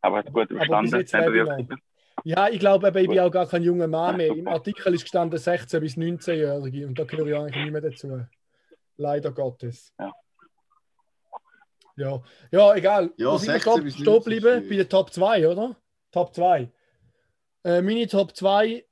Aber 0.00 0.18
hat 0.18 0.32
gut. 0.32 0.50
Nebenwirkungen. 0.50 1.80
Ja, 2.24 2.48
ich 2.48 2.58
glaube, 2.58 2.88
ich 2.88 2.92
bin 2.94 3.06
Gut. 3.06 3.18
auch 3.18 3.30
gar 3.30 3.46
kein 3.46 3.62
junger 3.62 3.86
Mann 3.86 4.16
mehr. 4.16 4.28
Im. 4.28 4.48
Artikel 4.48 4.94
ist 4.94 5.02
gestanden 5.02 5.38
16- 5.38 5.80
bis 5.80 5.96
19-Jährige 5.96 6.86
und 6.86 6.98
da 6.98 7.04
gehöre 7.04 7.26
ich 7.26 7.36
eigentlich 7.36 7.64
nicht 7.64 7.72
mehr 7.72 7.80
dazu. 7.80 8.26
Leider 8.96 9.30
Gottes. 9.30 9.94
Ja. 9.98 10.12
Ja, 11.96 12.22
ja 12.50 12.74
egal. 12.74 13.10
Ja, 13.16 13.32
Wo 13.32 13.38
sind 13.38 13.48
wir 13.48 13.54
16 13.54 13.72
stehen 13.72 13.84
bis 13.84 13.94
stehen 13.94 14.04
19 14.06 14.22
geblieben? 14.22 14.62
ist 14.62 14.68
Bei 14.68 14.76
der 14.76 14.88
Top 14.88 15.12
2, 15.12 15.48
oder? 15.48 15.76
Top 16.12 16.34
2. 16.34 16.70
Äh, 17.64 17.82
meine 17.82 18.06
Top 18.06 18.34
2 18.36 18.84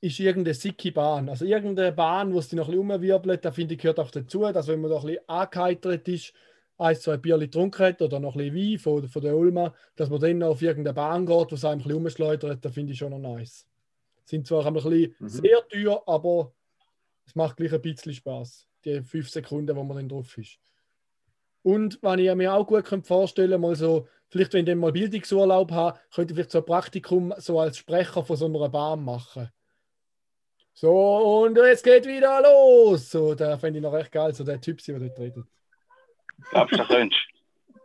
ist 0.00 0.18
irgendeine 0.18 0.54
sicke 0.54 0.92
Bahn. 0.92 1.28
Also 1.28 1.44
irgendeine 1.44 1.92
Bahn, 1.92 2.32
wo 2.34 2.38
es 2.38 2.48
dich 2.48 2.56
noch 2.56 2.68
ein 2.68 2.72
bisschen 2.72 2.90
umwirbelt, 2.90 3.44
da 3.44 3.52
finde 3.52 3.74
ich, 3.74 3.80
gehört 3.80 4.00
auch 4.00 4.10
dazu, 4.10 4.40
dass 4.52 4.68
wenn 4.68 4.80
man 4.80 4.90
da 4.90 4.98
ein 4.98 5.06
bisschen 5.06 5.28
angeheitert 5.28 6.08
ist, 6.08 6.32
ein, 6.78 6.96
zwei 6.96 7.16
Bierchen 7.16 7.40
getrunken 7.40 7.84
hat 7.86 8.02
oder 8.02 8.18
noch 8.18 8.34
ein 8.36 8.52
bisschen 8.52 8.72
Wein 8.72 8.78
von, 8.78 9.08
von 9.08 9.22
der 9.22 9.36
Ulma, 9.36 9.74
dass 9.96 10.10
man 10.10 10.20
dann 10.20 10.42
auf 10.42 10.62
irgendeine 10.62 10.94
Bahn 10.94 11.26
geht, 11.26 11.50
wo 11.50 11.54
es 11.54 11.64
einem 11.64 11.80
ein 11.80 11.84
bisschen 11.84 11.98
umschleudert, 11.98 12.64
da 12.64 12.70
finde 12.70 12.92
ich 12.92 12.98
schon 12.98 13.10
noch 13.10 13.18
nice. 13.36 13.66
Sind 14.24 14.46
zwar 14.46 14.66
ein 14.66 14.74
bisschen 14.74 15.14
Mhm. 15.18 15.28
sehr 15.28 15.68
teuer, 15.68 16.02
aber 16.06 16.52
es 17.26 17.34
macht 17.34 17.56
gleich 17.56 17.72
ein 17.72 17.82
bisschen 17.82 18.14
Spaß. 18.14 18.66
Die 18.84 19.02
fünf 19.02 19.30
Sekunden, 19.30 19.76
wo 19.76 19.84
man 19.84 19.96
dann 19.96 20.08
drauf 20.08 20.36
ist. 20.38 20.58
Und 21.62 21.98
was 22.02 22.18
ich 22.18 22.34
mir 22.34 22.52
auch 22.52 22.66
gut 22.66 22.88
vorstellen 23.06 23.60
mal 23.60 23.76
so, 23.76 24.08
vielleicht 24.28 24.52
wenn 24.54 24.66
ich 24.66 24.74
mal 24.74 24.90
Bildungsurlaub 24.90 25.70
habe, 25.70 25.98
könnte 26.12 26.32
ich 26.32 26.36
vielleicht 26.36 26.50
so 26.50 26.58
ein 26.58 26.64
Praktikum 26.64 27.32
so 27.38 27.60
als 27.60 27.78
Sprecher 27.78 28.24
von 28.24 28.36
so 28.36 28.46
einer 28.46 28.68
Bahn 28.68 29.04
machen. 29.04 29.48
So, 30.74 31.44
und 31.44 31.56
jetzt 31.56 31.84
geht 31.84 32.06
wieder 32.06 32.40
los. 32.42 33.10
So, 33.10 33.34
da 33.34 33.58
fände 33.58 33.78
ich 33.78 33.82
noch 33.82 33.92
recht 33.92 34.10
geil, 34.10 34.34
so 34.34 34.42
der 34.42 34.60
Typ, 34.60 34.82
der 34.82 34.98
dort 34.98 35.18
redet. 35.18 35.46
Glaubst 36.50 36.72
du, 36.72 36.76
das 36.78 36.88
könntest 36.88 37.20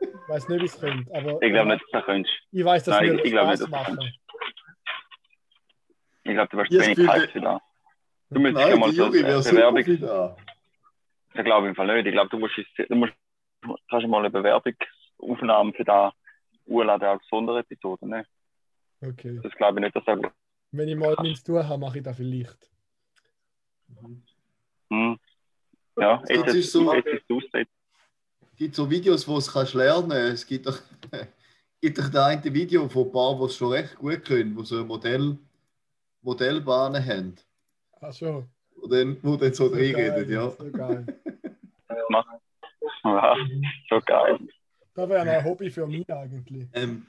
Ich 0.01 0.07
weiß 0.29 0.49
nicht, 0.49 0.61
wie 0.61 0.65
es 0.65 0.79
kommt, 0.79 1.11
aber 1.13 1.41
Ich 1.41 1.51
glaube 1.51 1.69
nicht, 1.69 1.81
dass 1.83 1.89
du 1.91 1.97
das 1.97 2.05
könntest. 2.05 2.35
ich 2.51 2.65
weiß, 2.65 2.83
dass 2.83 2.99
Nein, 2.99 3.15
mir 3.15 3.23
ich 3.25 3.31
glaube 3.31 3.47
Spaß 3.57 3.59
nicht, 3.59 3.73
dass 3.73 3.85
du 3.85 3.91
machen. 3.93 4.13
Ich 6.23 6.33
glaube, 6.33 6.49
du 6.49 6.57
wirst 6.57 6.71
zu 6.71 6.79
wenig 6.79 6.97
das 6.97 7.05
Zeit 7.05 7.31
für 7.31 7.41
da. 7.41 7.61
Du 8.29 8.39
müsstest 8.41 8.65
ja 8.67 8.69
Nein, 8.71 8.79
mal 8.79 8.91
so 8.91 9.09
Bewerbung. 9.09 9.99
da. 10.01 10.37
Ich 11.33 11.43
glaube 11.45 11.67
im 11.69 11.75
Fall 11.75 11.95
nicht. 11.95 12.07
Ich 12.07 12.11
glaube, 12.13 12.29
du 12.29 12.39
musst, 12.39 12.55
du 12.57 12.95
musst 12.95 13.13
kannst 13.89 14.03
du 14.03 14.07
mal 14.09 14.19
eine 14.19 14.29
Bewerbungsaufnahme 14.29 15.73
für 15.73 15.85
da 15.85 16.13
urladen 16.65 17.07
als 17.07 17.25
Sonderepisode. 17.27 18.07
Ne? 18.07 18.25
Okay. 19.01 19.39
Das 19.41 19.53
glaube 19.53 19.79
ich 19.79 19.83
nicht, 19.85 19.95
dass 19.95 20.05
er 20.07 20.17
gut. 20.17 20.31
Wenn 20.71 20.89
ich 20.89 20.97
mal 20.97 21.15
nichts 21.21 21.43
tun 21.43 21.65
habe, 21.65 21.79
mache 21.79 21.99
ich 21.99 22.03
das 22.03 22.17
vielleicht. 22.17 22.69
Hm. 24.89 25.17
Ja, 25.97 26.17
Das 26.17 26.29
jetzt 26.29 26.47
ist 26.47 26.55
ist 26.55 26.71
so- 26.73 26.93
jetzt 26.93 27.07
ist 27.07 27.23
es. 27.29 27.43
Es 27.53 27.67
gibt 28.57 28.75
so 28.75 28.89
Videos, 28.89 29.27
wo 29.27 29.33
du 29.33 29.39
es 29.39 29.51
kannst 29.51 29.73
lernen 29.73 30.11
Es 30.11 30.45
gibt 30.45 30.67
doch, 30.67 30.79
gibt 31.81 31.97
doch 31.97 32.09
das 32.09 32.25
eine 32.25 32.53
Video 32.53 32.89
von 32.89 33.05
ein 33.05 33.11
paar, 33.11 33.37
die 33.37 33.45
es 33.45 33.55
schon 33.55 33.71
recht 33.71 33.95
gut 33.95 34.25
können, 34.25 34.55
die 34.57 34.65
so 34.65 34.83
Modell, 34.83 35.37
Modellbahnen 36.21 37.05
haben. 37.05 37.35
Ach 38.01 38.11
so. 38.11 38.45
Wo 38.75 38.87
dann, 38.87 39.17
wo 39.21 39.35
dann 39.37 39.53
so 39.53 39.69
So 39.69 39.73
reinredet, 39.73 40.27
geil, 40.27 40.31
ja. 40.31 40.49
So 40.49 40.71
geil. 40.71 41.05
Ja, 43.03 43.35
so 43.89 44.01
geil. 44.01 44.37
Das 44.93 45.07
wäre 45.07 45.21
ein 45.21 45.45
Hobby 45.45 45.69
für 45.69 45.87
mich 45.87 46.11
eigentlich. 46.11 46.67
Ähm, 46.73 47.05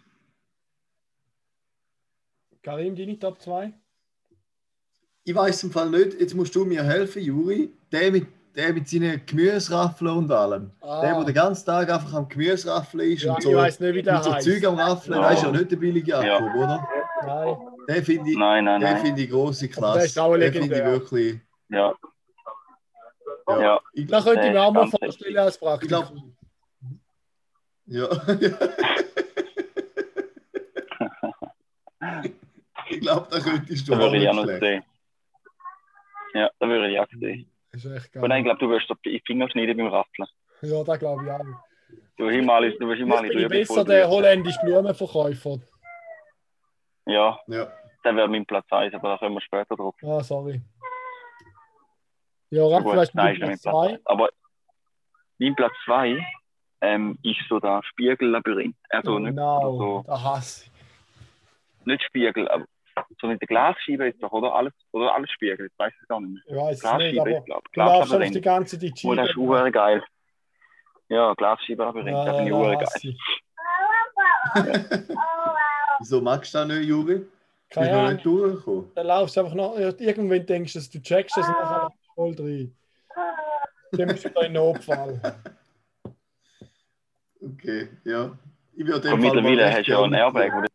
Karim, 2.62 2.94
deine 2.94 3.18
Top 3.18 3.40
2? 3.40 3.72
ich 5.28 5.34
weiß 5.34 5.64
im 5.64 5.70
Fall 5.70 5.90
nicht, 5.90 6.18
jetzt 6.18 6.34
musst 6.34 6.54
du 6.54 6.64
mir 6.64 6.82
helfen, 6.82 7.22
Juri. 7.22 7.70
Der 7.92 8.10
mit, 8.10 8.26
der 8.58 8.72
mit 8.72 8.88
seinen 8.88 9.24
Gemüseraffeln 9.24 10.10
und 10.10 10.30
allem. 10.32 10.72
Ah. 10.80 11.00
Der, 11.00 11.14
der 11.14 11.24
den 11.24 11.34
ganzen 11.34 11.64
Tag 11.64 11.88
einfach 11.90 12.12
am 12.12 12.28
Gemüseraffeln 12.28 13.12
ist 13.12 13.22
Ja, 13.22 13.32
und 13.32 13.38
ich 13.38 13.44
so, 13.44 13.54
weiß 13.54 13.78
nicht, 13.80 13.94
wie 13.94 14.02
der 14.02 14.14
mit 14.14 14.24
so 14.24 14.34
heißt. 14.34 14.46
Zeug 14.46 14.64
am 14.66 14.74
Raffeln, 14.74 15.14
Ja. 15.14 15.28
das 15.30 15.38
ist 15.38 15.44
ja 15.44 15.52
nicht 15.52 15.70
der 15.70 15.76
billige 15.76 16.10
Jakob, 16.10 16.54
oder? 16.56 16.88
Nein. 17.24 17.56
Den 17.88 18.04
finde 18.04 18.30
ich, 18.30 18.36
Nein, 18.36 18.64
nein, 18.64 18.80
den 18.80 18.90
nein. 18.92 19.00
finde 19.04 19.22
ich 19.22 19.30
große 19.30 19.68
der 19.68 19.76
Klasse. 19.76 20.06
ist 20.06 20.18
auch 20.18 20.36
Den 20.36 20.52
finde 20.52 20.76
ich 20.76 20.84
wirklich. 20.84 21.40
Ja, 21.70 21.94
Ja. 23.48 23.60
ja. 23.60 23.80
Ich, 23.94 24.06
Da 24.08 24.20
könnte 24.22 24.46
ich 24.46 24.52
mir 24.52 24.60
auch 24.62 24.72
mal 24.72 24.86
vorstellen 24.88 25.38
als 25.38 25.56
Praktikum. 25.56 26.34
Ich 27.86 27.94
glaub- 27.96 28.10
ja. 28.10 28.10
ich 32.90 33.00
glaube, 33.00 33.26
da 33.30 33.38
könntest 33.40 33.86
du 33.88 33.92
Da 33.92 33.98
auch 33.98 34.12
würde 34.12 34.16
ich 34.18 34.28
auch 34.28 34.34
noch 34.34 34.46
sehen. 34.46 34.82
Ja, 36.34 36.50
da 36.58 36.68
würde 36.68 36.90
ich 36.90 36.98
auch 37.00 37.06
sehen. 37.18 37.46
Ist 37.72 37.84
echt 37.84 38.16
Aber 38.16 38.28
nein, 38.28 38.40
ich 38.40 38.46
geil. 38.46 38.56
glaube, 38.56 38.58
du 38.60 38.70
wirst 38.70 39.04
die 39.04 39.22
Finger 39.26 39.48
schneiden 39.50 39.76
beim 39.76 39.88
Raffeln. 39.88 40.26
Ja, 40.62 40.82
das 40.84 40.98
glaube 40.98 41.24
ich 41.24 41.30
auch. 41.30 41.44
Du 42.16 42.24
wirst 42.26 42.36
immer 42.38 42.54
alles, 42.54 42.76
du 42.78 42.90
immer 42.90 43.18
alles 43.18 43.28
bin 43.30 43.38
ich 43.38 43.44
rüber 43.44 43.54
besser 43.54 43.84
der 43.84 44.08
holländische 44.08 44.58
Blumenverkäufer. 44.64 45.58
Ja, 47.06 47.38
Ja. 47.46 47.72
der 48.04 48.16
wäre 48.16 48.28
mein 48.28 48.44
Platz 48.46 48.66
1, 48.70 48.94
aber 48.94 49.10
da 49.10 49.18
kommen 49.18 49.34
wir 49.36 49.40
später 49.40 49.76
drauf. 49.76 49.94
Ah, 50.02 50.20
sorry. 50.22 50.60
Ja, 52.50 52.66
Raff, 52.66 52.82
Gut, 52.82 52.92
vielleicht 52.92 53.14
nein, 53.14 53.34
mit 53.34 53.42
ist 53.42 53.48
nicht 53.48 53.48
mein 53.48 53.58
Platz 53.58 53.62
Platz 53.62 53.74
2. 53.74 53.88
1. 53.94 54.06
Aber 54.06 54.28
mein 55.38 55.54
Platz 55.54 55.72
2 55.84 56.26
ähm, 56.80 57.18
ist 57.22 57.40
so 57.48 57.60
das 57.60 57.84
Spiegellabyrinth. 57.86 58.76
Also 58.90 59.18
nicht, 59.18 59.30
Genau, 59.30 59.76
so, 59.78 60.02
der 60.06 60.22
Hass. 60.24 60.70
nicht 61.84 62.02
Spiegel, 62.04 62.48
aber 62.48 62.64
so 63.20 63.26
mit 63.26 63.40
der 63.40 63.48
Glasscheibe 63.48 64.08
ist 64.08 64.22
doch, 64.22 64.32
oder? 64.32 64.54
Alles, 64.54 64.72
oder 64.92 65.14
alles 65.14 65.30
Spiegel, 65.30 65.66
ich 65.66 65.78
weiß 65.78 65.92
es 66.00 66.08
gar 66.08 66.20
nicht 66.20 66.32
mehr. 66.34 66.42
Ich 66.46 66.52
nicht, 66.72 66.80
Glasscheibe 66.80 67.20
aber 67.20 67.30
ist, 67.38 67.44
glaube 67.46 67.62
ich. 67.66 67.72
du 67.74 67.80
einfach 67.80 68.02
die 68.02 68.40
Glaslabyrinth. 68.40 68.42
ganze 68.42 68.78
Zeit 68.78 68.92
Oh, 69.04 69.14
das 69.14 69.30
ist 69.30 69.36
uhr 69.36 69.70
geil. 69.70 70.02
Ja, 71.10 71.32
Glasscheibe-Labyrinth, 71.34 72.08
Ja, 72.16 72.24
da 72.24 72.32
bin 72.32 72.46
ich 72.46 72.52
ja, 72.52 72.72
ja, 72.72 72.74
geil. 72.74 73.16
Wieso 76.00 76.20
magst 76.20 76.54
du 76.54 76.58
das 76.58 76.68
nicht, 76.68 76.86
Juri? 76.86 77.18
Bist 77.18 77.28
Keine 77.70 77.92
Ahnung. 77.98 78.12
nicht 78.14 78.24
durchgekommen? 78.26 78.90
Dann 78.94 79.06
laufst 79.06 79.36
du 79.36 79.40
einfach 79.40 79.54
noch. 79.54 79.78
ja, 79.78 79.90
Irgendwann 79.98 80.46
denkst 80.46 80.72
du, 80.72 80.78
dass 80.78 80.90
du 80.90 81.00
checkst 81.02 81.36
es 81.36 81.46
und 81.48 81.54
dann 81.54 81.70
laufst 81.72 81.98
du 82.06 82.14
voll 82.14 82.34
drin. 82.34 82.74
Dann 83.92 84.08
bist 84.08 84.24
du 84.24 84.30
da 84.30 84.40
in 84.42 84.52
Notfall. 84.52 85.20
Okay, 87.40 87.88
ja. 88.04 88.36
Ich 88.74 88.84
würde 88.84 89.12
Und 89.12 89.20
mittlerweile 89.20 89.72
hast 89.72 89.86
du 89.86 89.92
ja 89.92 90.02
einen 90.02 90.14
Airbag, 90.14 90.66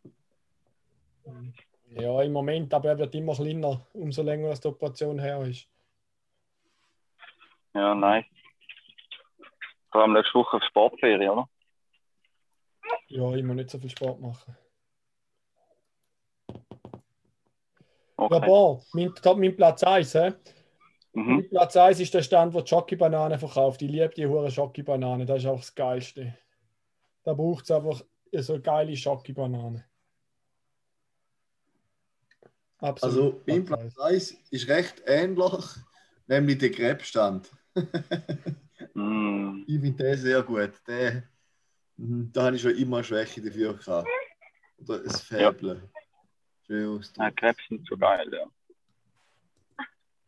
Ja, 1.95 2.21
im 2.23 2.31
Moment, 2.31 2.73
aber 2.73 2.89
er 2.89 2.97
wird 2.97 3.13
immer 3.15 3.35
kleiner, 3.35 3.85
umso 3.93 4.23
länger 4.23 4.49
als 4.49 4.61
die 4.61 4.67
Operation 4.67 5.19
her 5.19 5.41
ist. 5.41 5.67
Ja, 7.73 7.93
nice. 7.93 8.25
Vor 9.91 10.01
allem 10.01 10.13
nächste 10.13 10.33
Woche 10.35 10.57
auf 10.57 10.63
Sportferien, 10.63 11.29
oder? 11.29 11.49
Ja, 13.07 13.33
ich 13.35 13.43
muss 13.43 13.55
nicht 13.55 13.69
so 13.69 13.79
viel 13.79 13.89
Sport 13.89 14.19
machen. 14.19 14.57
Ja, 16.47 16.55
Okay. 18.15 18.45
boah, 18.45 18.81
mein, 18.93 19.11
mein 19.37 19.55
Platz 19.55 19.83
1. 19.83 20.13
He? 20.13 20.31
Mhm. 21.13 21.35
Mit 21.37 21.49
Platz 21.49 21.75
1 21.75 21.99
ist 21.99 22.13
der 22.13 22.23
Stand, 22.23 22.53
wo 22.53 22.59
Jockey-Bananen 22.59 23.37
verkauft. 23.37 23.81
Ich 23.81 23.89
liebe 23.89 24.09
die 24.09 24.25
hure 24.25 24.47
Jockey-Bananen, 24.47 25.27
das 25.27 25.39
ist 25.39 25.47
auch 25.47 25.57
das 25.57 25.75
Geilste. 25.75 26.37
Da 27.23 27.33
braucht 27.33 27.65
es 27.65 27.71
einfach 27.71 28.01
so 28.31 28.59
geile 28.61 28.93
Jockey-Bananen. 28.93 29.83
Also, 32.83 33.41
mein 33.47 33.63
Platz 33.63 33.97
1 33.97 34.31
ist 34.51 34.67
recht 34.67 35.01
ähnlich, 35.05 35.65
nämlich 36.27 36.57
der 36.57 36.71
Krebsstand. 36.71 37.49
Mm. 38.95 39.63
Ich 39.65 39.79
finde 39.79 40.03
den 40.03 40.17
sehr 40.17 40.43
gut. 40.43 40.71
Den, 40.87 41.23
mhm, 41.97 42.29
da 42.33 42.43
habe 42.43 42.55
ich 42.55 42.61
schon 42.61 42.75
immer 42.75 42.97
eine 42.97 43.03
Schwäche 43.03 43.41
dafür 43.41 43.73
gehabt. 43.73 44.07
Oder 44.79 45.01
ein 45.03 45.09
Fäble. 45.09 45.89
Schön 46.67 47.01
Ja. 47.15 47.31
Krebs 47.31 47.59
sind 47.69 47.87
so 47.87 47.97
geil, 47.97 48.29
ja. 48.31 48.45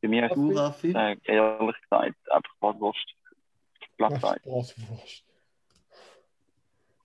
Bei 0.01 0.07
mir 0.07 0.31
ist 0.31 0.57
Raffi? 0.57 0.93
äh, 0.95 1.17
ehrlich 1.25 1.75
gesagt 1.81 2.31
einfach 2.31 2.55
Bratwurst. 2.59 3.13
Platz 3.97 4.23
1. 4.23 4.41
Bratwurst. 4.43 5.25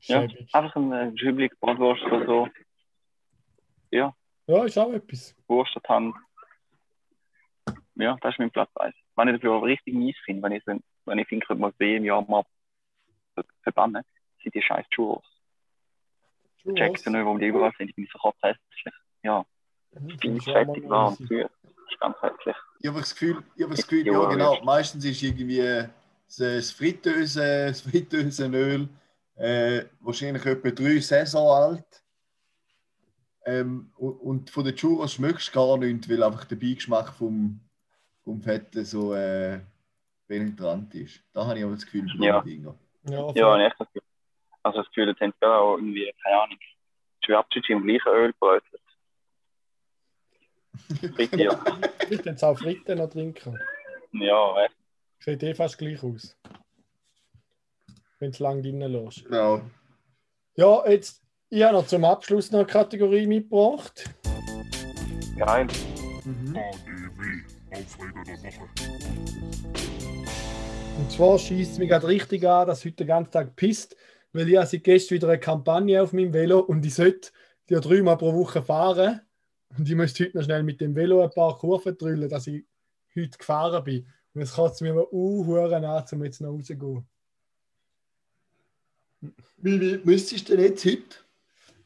Ja, 0.03 0.21
einfach 0.53 0.77
ein 0.77 0.93
äh, 0.93 1.19
Schüblig 1.19 1.59
Bratwurst 1.61 2.05
oder 2.05 2.27
so. 2.27 2.49
Ja, 3.91 4.15
ist 4.65 4.79
auch 4.79 4.93
etwas. 4.93 5.35
Wurst 5.47 5.77
Hand. 5.89 6.15
Ja, 7.95 8.17
das 8.21 8.35
ist 8.35 8.39
mein 8.39 8.51
Platz 8.51 8.71
1. 8.77 8.95
Wenn 9.17 9.29
ich 9.29 9.35
dafür 9.35 9.55
aber 9.57 9.67
richtig 9.67 9.95
mies 9.95 10.17
finde, 10.25 10.43
wenn 10.43 10.53
ich, 10.53 10.65
wenn 10.67 11.19
ich 11.19 11.29
finde, 11.29 11.47
könnte 11.47 11.61
man 11.61 11.73
sie 11.79 11.97
im 11.97 12.05
Jahr 12.05 12.23
mal 12.23 12.45
verbannen, 13.63 14.03
sind 14.43 14.55
die 14.55 14.63
scheiß 14.63 14.87
Churros. 14.91 15.25
Checkst 16.75 17.07
du 17.07 17.11
nicht, 17.11 17.25
warum 17.25 17.39
die 17.39 17.47
überall 17.47 17.73
sind? 17.79 17.89
Ich 17.89 17.95
bin 17.97 18.09
so 18.13 18.19
kotzhässlich. 18.19 18.85
Ja, 19.23 19.45
mal 19.93 20.41
fettig 20.41 20.89
warm, 20.89 21.15
süß. 21.15 21.29
Das 21.29 21.73
ist 21.91 22.01
ganz 22.01 22.17
hässlich. 22.23 22.57
Ich 22.81 22.89
habe 22.89 23.01
das 23.01 23.15
Gefühl, 23.15 23.43
ich 23.57 23.63
habe 23.63 23.75
das 23.75 23.87
Gefühl 23.87 24.07
Ja, 24.07 24.13
ja, 24.13 24.29
genau. 24.29 24.55
ja. 24.55 24.65
Meistens 24.65 25.05
ist 25.05 25.23
irgendwie 25.23 25.89
das 26.39 26.71
Fritteuse, 26.71 27.67
das 27.69 27.81
Fritteusenöl 27.83 28.89
äh, 29.37 29.85
wahrscheinlich 30.01 30.45
etwa 30.45 30.71
drei 30.71 31.01
Saison 31.01 31.49
alt. 31.49 32.00
Ähm, 33.51 33.91
und, 33.97 34.51
von 34.51 34.65
den 34.65 34.77
Churros 34.77 35.15
schmeckst 35.15 35.49
du 35.49 35.53
gar 35.53 35.77
nichts, 35.77 36.09
weil 36.09 36.23
einfach 36.23 36.45
der 36.45 36.57
Beigeschmack 36.57 37.13
vom, 37.15 37.61
vom 38.23 38.41
Fetten 38.41 38.85
so 38.85 39.15
äh, 39.15 39.61
penetrant 40.29 40.95
ist. 40.95 41.23
Da 41.33 41.47
habe 41.47 41.59
ich 41.59 41.65
aber 41.65 41.75
das 41.75 41.85
Gefühl, 41.85 42.07
Ja. 42.19 42.41
Dinger. 42.43 42.75
Ja, 43.09 43.33
Ja, 43.35 43.67
echt 43.67 43.77
das 43.79 43.89
Gefühl. 43.89 44.03
Also 44.63 44.79
das 44.79 44.89
Gefühl, 44.89 45.09
jetzt 45.09 45.21
haben 45.21 45.35
sie 45.41 45.47
auch 45.47 45.77
irgendwie, 45.77 46.13
keine 46.23 46.43
Ahnung, 46.43 46.59
Schwärzschichi 47.25 47.73
im 47.73 47.83
gleichen 47.83 48.09
Öl 48.09 48.33
gebrötelt. 48.33 48.83
Richtig, 51.19 51.41
ja. 51.41 51.59
Ich 52.11 52.23
kann 52.23 52.35
es 52.35 52.45
auch 52.45 52.59
Fritten 52.59 52.99
noch 52.99 53.09
trinken. 53.11 53.59
Ja, 54.13 54.65
echt. 54.65 54.77
Sieht 55.21 55.43
eh 55.43 55.55
fast 55.55 55.79
gleich 55.79 56.03
aus. 56.03 56.37
Wenn 58.19 58.31
es 58.31 58.39
lang 58.39 58.63
drinnen 58.63 58.93
lässt. 58.93 59.25
Genau. 59.25 59.63
Ja, 60.57 60.89
jetzt, 60.89 61.23
ich 61.53 61.65
habe 61.65 61.75
noch 61.75 61.87
zum 61.87 62.05
Abschluss 62.05 62.53
noch 62.53 62.61
eine 62.61 62.69
Kategorie 62.69 63.27
mitgebracht. 63.27 64.09
Geil. 65.37 65.67
Mhm. 66.25 66.57
ADW, 66.57 67.43
Aufreger 67.73 68.25
der 68.25 68.53
Woche. 68.53 68.69
Und 70.99 71.11
zwar 71.11 71.39
schießt 71.39 71.73
es 71.73 71.79
mich 71.79 71.89
gerade 71.89 72.07
richtig 72.07 72.47
an, 72.47 72.69
dass 72.69 72.85
heute 72.85 72.97
den 72.97 73.09
ganzen 73.09 73.33
Tag 73.33 73.57
pisst, 73.57 73.97
weil 74.33 74.49
ich 74.49 74.61
seit 74.69 74.85
gestern 74.85 75.17
wieder 75.17 75.29
eine 75.29 75.41
Kampagne 75.41 76.01
auf 76.01 76.13
meinem 76.13 76.33
Velo 76.33 76.61
und 76.61 76.87
ich 76.87 76.95
sollte 76.95 77.31
die 77.69 77.75
dreimal 77.75 78.17
pro 78.17 78.33
Woche 78.33 78.63
fahren. 78.63 79.21
Und 79.77 79.89
ich 79.89 79.97
müsste 79.97 80.25
heute 80.25 80.37
noch 80.37 80.45
schnell 80.45 80.63
mit 80.63 80.81
dem 80.81 80.95
Velo 80.95 81.23
ein 81.23 81.31
paar 81.31 81.59
Kurven 81.59 81.99
drüllen, 81.99 82.29
dass 82.29 82.47
ich 82.47 82.65
heute 83.17 83.39
gefahren 83.39 83.83
bin. 83.83 84.07
Und 84.35 84.43
jetzt 84.43 84.55
kotzt 84.55 84.77
es 84.77 84.81
mir 84.83 84.93
aber 84.93 85.13
unhuren 85.13 85.85
an, 85.85 86.05
um 86.13 86.25
jetzt 86.25 86.41
noch 86.41 86.51
rauszugehen. 86.51 87.09
Wie, 89.57 89.81
wie 89.81 90.01
müsstest 90.05 90.49
du 90.49 90.57
denn 90.57 90.67
jetzt 90.67 90.85
heute? 90.85 91.30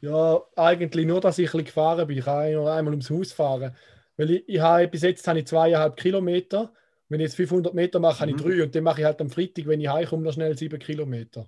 Ja, 0.05 0.43
eigentlich 0.57 1.07
nur, 1.07 1.21
dass 1.21 1.39
ich 1.39 1.49
ein 1.49 1.53
bisschen 1.53 1.65
gefahren 1.67 2.07
bin. 2.07 2.19
Ich 2.19 2.25
kann 2.25 2.53
nur 2.53 2.71
einmal 2.71 2.93
ums 2.93 3.09
Haus 3.11 3.33
fahren. 3.33 3.75
Weil 4.19 4.31
ich, 4.33 4.49
ich 4.49 4.61
habe, 4.61 4.87
bis 4.89 5.03
jetzt 5.03 5.27
habe 5.27 5.39
ich 5.39 5.47
zweieinhalb 5.47 5.97
Kilometer. 5.97 6.73
Wenn 7.09 7.21
ich 7.21 7.25
jetzt 7.29 7.37
500 7.37 7.73
Meter 7.73 8.01
mache, 8.01 8.21
habe 8.21 8.31
ich 8.33 8.37
Mhm. 8.37 8.43
drei. 8.43 8.63
Und 8.65 8.75
dann 8.75 8.85
mache 8.85 9.01
ich 9.01 9.07
halt 9.07 9.21
am 9.23 9.31
Freitag, 9.31 9.67
wenn 9.67 9.81
ich 9.81 9.89
heimkomme, 9.89 10.23
noch 10.25 10.33
schnell 10.35 10.57
sieben 10.59 10.79
Kilometer. 10.79 11.47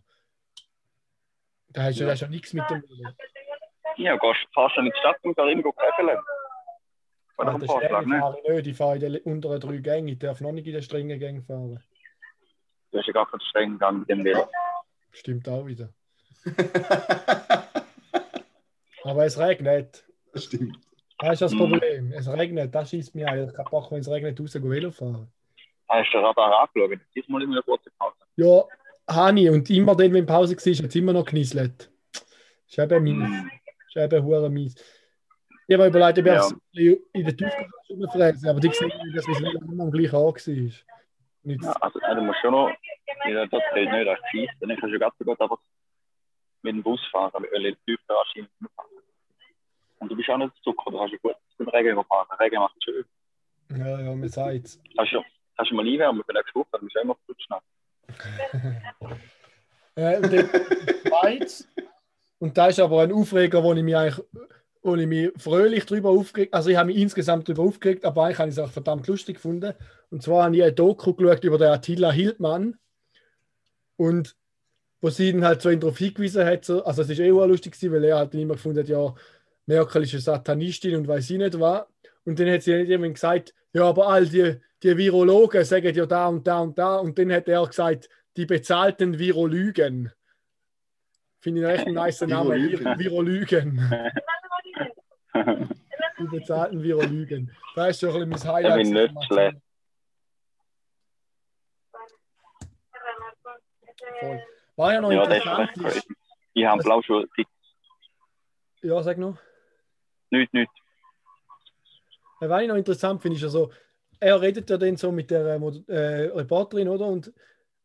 Da 1.69 1.83
hast 1.85 1.99
du 1.99 2.05
Ja. 2.05 2.11
ja 2.11 2.17
schon 2.17 2.31
nichts 2.31 2.55
mit 2.55 2.65
dem 2.71 2.83
Velo. 2.83 3.11
Ja, 3.99 4.17
gehst, 4.17 4.41
fahrst 4.55 4.77
du 4.77 4.81
in 4.81 4.87
die 4.87 4.93
Stadt 5.01 5.17
und 5.23 5.37
darin 5.39 5.63
käfeln. 5.63 6.19
Oder 7.39 7.49
Ah, 7.55 7.59
das 7.59 7.67
Vorschlag, 7.71 8.07
ne? 8.07 8.19
fahre 8.21 8.39
ich 8.43 8.49
nicht. 8.55 8.67
Ich 8.69 8.77
fahre 8.77 8.95
in 8.95 9.01
den 9.01 9.17
unteren 9.23 9.61
drei 9.61 9.77
Gängen. 9.79 10.09
Ich 10.09 10.19
darf 10.19 10.41
noch 10.41 10.53
nicht 10.53 10.67
in 10.67 10.73
den 10.73 10.83
strengen 10.83 11.19
Gängen 11.19 11.43
fahren. 11.43 11.79
Du 12.91 12.99
hast 12.99 13.07
ja 13.07 13.13
gar 13.13 13.31
keinen 13.31 13.41
strengen 13.43 13.79
Gang 13.79 13.99
mit 14.01 14.09
dem 14.09 14.25
Velo. 14.25 14.49
Stimmt 15.13 15.47
auch 15.49 15.67
wieder. 15.67 15.91
Aber 19.07 19.25
es 19.25 19.39
regnet. 19.39 20.05
das 20.33 20.45
stimmt. 20.45 20.77
Das 21.19 21.33
ist 21.35 21.43
das. 21.43 21.57
Problem. 21.57 22.13
Es 22.13 22.29
regnet, 22.29 22.75
das 22.75 22.91
schießt 22.91 23.15
mich 23.15 23.27
an. 23.27 23.49
Ich 23.49 23.55
kann 23.55 23.65
Bock, 23.71 23.91
wenn 23.91 24.01
es 24.01 24.11
regnet, 24.11 24.39
raus 24.39 24.53
gehen 24.53 24.71
Velo 24.71 24.91
fahren. 24.91 25.29
Hast 25.89 26.13
du 26.13 26.19
den 26.19 26.27
Radar 26.27 26.69
angeschaut? 26.69 26.99
Diesmal 27.15 27.43
immer 27.43 27.55
eine 27.55 27.63
kurze 27.63 27.91
Pause. 27.99 28.17
Ja, 28.37 28.65
Hani. 29.09 29.49
Und 29.49 29.71
immer 29.71 29.95
dann, 29.95 30.13
wenn 30.13 30.27
Pause 30.27 30.57
war, 30.57 30.73
hat 30.75 30.85
es 30.91 30.95
immer 30.97 31.13
noch 31.13 31.25
genieselt. 31.25 31.91
Ist 32.69 32.79
eben 32.79 33.03
mies. 33.05 33.31
Ist 33.89 33.97
eben 33.97 34.25
hure 34.25 34.51
mies. 34.51 34.75
Ich 35.69 35.75
habe 35.75 35.85
mir 35.85 35.89
überlegt, 35.89 36.19
ob 36.19 36.27
ich 36.27 36.33
Ja. 36.83 36.99
in 37.13 37.25
der 37.25 37.37
Tiefgarage 37.37 37.71
rumfräse, 37.91 38.51
aber 38.51 38.61
die 38.61 38.71
sehen, 38.73 38.93
dass 39.15 39.27
es 39.29 39.41
nicht 39.41 39.55
immer 39.55 39.85
am 39.85 39.91
gleichen 39.91 40.15
Ort 40.17 40.47
war. 40.47 40.55
Nicht 40.55 41.63
Ja, 41.63 41.73
also, 41.81 41.99
du 42.01 42.23
musst 42.23 42.39
schon 42.41 42.53
noch, 42.53 42.71
ja, 43.29 43.47
das 43.47 43.63
zählt 43.73 43.91
nicht 43.91 44.09
als 44.09 44.19
Schieß, 44.31 44.51
dann 44.61 44.77
kannst 44.77 44.95
du 44.95 44.99
ganz 44.99 45.15
so 45.19 45.25
gut 45.25 45.41
aber 45.41 45.59
mit 46.67 46.75
dem 46.75 46.83
Bus 46.83 47.01
fahren, 47.11 47.45
weil 47.51 47.63
die 47.63 47.77
Tiefgarage 47.87 48.41
nicht 48.41 48.51
Und 49.99 50.11
du 50.11 50.17
bist 50.17 50.29
auch 50.29 50.39
nicht 50.39 50.53
Zucker, 50.63 50.91
du 50.91 51.01
hast 51.01 51.13
ja 51.13 51.19
gut 51.19 51.37
mit 51.59 51.69
dem 51.69 51.71
Regen 51.71 52.05
fahren. 52.05 52.27
Der 52.31 52.41
Regen 52.41 52.57
macht 52.57 52.85
schön. 52.85 53.05
Ja, 53.71 54.01
ja, 54.01 54.15
man 54.15 54.29
sagt 54.29 54.65
es. 54.65 54.81
Hast 54.99 55.13
du, 55.13 55.23
hast 55.57 55.71
du 55.71 55.75
mal 55.75 55.87
einwärmen 55.87 56.23
für 56.25 56.33
nächste 56.33 56.55
Woche, 56.55 56.69
dann 56.73 56.81
bist 56.83 56.97
du 56.97 57.01
immer 57.01 57.17
flutschen. 57.25 57.57
Äh, 59.99 60.19
und 60.19 60.31
dann. 60.31 61.47
Und 62.39 62.59
da 62.59 62.67
ist 62.67 62.79
aber 62.79 63.01
ein 63.01 63.13
Aufreger, 63.13 63.65
wo 63.65 63.73
ich 63.73 63.83
mich 63.83 63.97
eigentlich 63.97 64.23
wo 64.83 64.95
ich 64.95 65.07
mich 65.07 65.33
fröhlich 65.37 65.85
darüber 65.87 66.11
aufgeregt 66.11 66.55
Also 66.55 66.71
ich 66.71 66.77
habe 66.77 66.89
mich 66.89 66.99
insgesamt 66.99 67.49
darüber 67.49 67.65
aufgeregt, 67.65 68.05
aber 68.05 68.25
eigentlich 68.25 68.39
habe 68.39 68.49
ich 68.51 68.57
es 68.57 68.63
auch 68.63 68.71
verdammt 68.71 69.07
lustig 69.09 69.37
gefunden. 69.37 69.73
Und 70.11 70.23
zwar 70.23 70.45
habe 70.45 70.57
ich 70.57 70.63
ein 70.63 70.75
Doku 70.75 71.15
geschaut 71.15 71.45
über 71.45 71.59
den 71.59 71.69
Attila 71.69 72.13
Hildmann. 72.13 72.79
Und 73.97 74.37
wo 75.07 75.11
sie 75.11 75.31
ihn 75.31 75.45
halt 75.45 75.63
so 75.63 75.73
darauf 75.73 75.99
hingewiesen 75.99 76.45
hat, 76.45 76.65
so, 76.65 76.85
also 76.85 77.03
es 77.03 77.11
ist 77.11 77.21
eh 77.21 77.31
auch 77.31 77.47
lustig 77.47 77.75
gewesen, 77.75 77.93
weil 77.93 78.03
er 78.03 78.17
halt 78.19 78.35
immer 78.35 78.55
gefunden 78.55 78.81
hat, 78.81 78.89
ja, 78.89 79.15
Merkel 79.67 80.03
ist 80.03 80.15
eine 80.15 80.21
Satanistin 80.21 80.97
und 80.97 81.07
weiß 81.07 81.31
ich 81.31 81.39
nicht 81.39 81.61
was. 81.61 81.87
Und 82.25 82.41
dann 82.41 82.51
hat 82.51 82.63
sie 82.63 82.73
irgendwann 82.73 83.15
gesagt, 83.15 83.55
ja, 83.73 83.85
aber 83.85 84.09
all 84.09 84.27
die, 84.27 84.57
die 84.83 84.97
Virologen 84.97 85.65
sagen 85.65 85.95
ja 85.95 86.07
da 86.07 86.27
und 86.27 86.45
da 86.45 86.59
und 86.59 86.77
da. 86.77 86.97
Und 86.97 87.17
dann 87.17 87.33
hat 87.33 87.47
er 87.47 87.65
gesagt, 87.65 88.09
die 88.37 88.47
bezahlten 88.47 89.17
Virolügen. 89.17 90.11
Finde 91.39 91.61
ich 91.61 91.69
echt 91.69 91.87
einen 91.87 91.95
nice 91.95 92.21
Namen. 92.27 92.99
Virolügen. 92.99 93.81
Die 96.19 96.25
bezahlten 96.25 96.83
Virolügen. 96.83 97.55
Da 97.77 97.89
ist 97.89 98.01
schon 98.01 98.23
ein 98.23 98.31
bisschen 98.31 98.49
mein 98.49 98.57
Highlight. 98.57 98.83
bin 98.83 98.93
nicht 98.95 99.25
schlecht. 99.29 99.59
Voll. 104.19 104.56
War 104.77 104.93
ja 104.93 105.01
noch 105.01 105.11
Ja, 105.11 105.27
das 105.27 105.39
ist 105.39 105.45
interessant. 105.45 105.73
crazy. 105.75 106.01
Ich 106.55 106.65
habe 106.65 106.83
blau 106.83 107.03
schon 107.03 107.27
seit 107.37 107.47
ja, 108.83 109.03
sag 109.03 109.19
noch. 109.19 109.37
nichts. 110.31 110.55
Äh, 110.55 110.67
Was 112.49 112.63
ich 112.63 112.69
noch 112.69 112.77
interessant 112.77 113.21
finde, 113.23 113.37
ist 113.37 113.43
ja 113.43 113.49
so, 113.49 113.73
er 114.21 114.41
redet 114.41 114.69
ja 114.71 114.77
dann 114.77 114.97
so 114.97 115.11
mit 115.11 115.31
der 115.31 115.45
äh, 115.45 115.93
äh, 115.93 116.31
Reporterin, 116.31 116.89
oder? 116.89 117.07
Und 117.07 117.33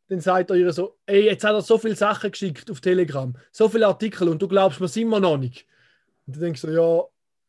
dann 0.10 0.20
sagt 0.20 0.50
er 0.50 0.58
ihr 0.58 0.72
so, 0.74 0.98
ey, 1.06 1.26
jetzt 1.26 1.44
hat 1.44 1.54
er 1.54 1.62
so 1.62 1.78
viele 1.78 1.96
Sachen 1.96 2.32
geschickt 2.32 2.70
auf 2.70 2.82
Telegram, 2.82 3.34
so 3.52 3.70
viele 3.70 3.88
Artikel 3.88 4.28
und 4.28 4.42
du 4.42 4.48
glaubst 4.48 4.80
mir 4.80 5.02
immer 5.02 5.20
noch 5.20 5.38
nicht. 5.38 5.66
Und 6.28 6.36
du 6.36 6.40
denkst 6.40 6.62
so, 6.62 6.70
ja, 6.70 7.04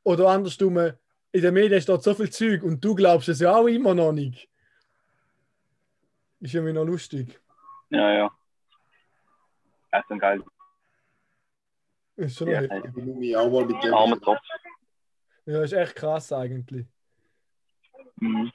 oder 0.04 0.28
andersrum, 0.28 0.78
in 0.78 1.42
den 1.42 1.54
Medien 1.54 1.80
steht 1.80 2.02
so 2.02 2.14
viel 2.14 2.30
Zeug 2.30 2.62
und 2.62 2.84
du 2.84 2.94
glaubst 2.94 3.28
es 3.28 3.40
ja 3.40 3.54
auch 3.54 3.66
immer 3.66 3.94
noch 3.94 4.12
nicht. 4.12 4.48
Ist 6.40 6.54
irgendwie 6.54 6.72
noch 6.72 6.84
lustig. 6.84 7.40
Ja, 7.90 8.12
ja. 8.12 8.30
Auch 13.36 13.50
mal 13.50 13.64
mit 13.66 13.82
dem. 13.82 13.94
Armer 13.94 14.20
Tropf. 14.20 14.38
ja, 15.46 15.62
ist 15.62 15.72
echt 15.72 15.96
krass 15.96 16.32
eigentlich. 16.32 16.86
Mhm. 18.16 18.52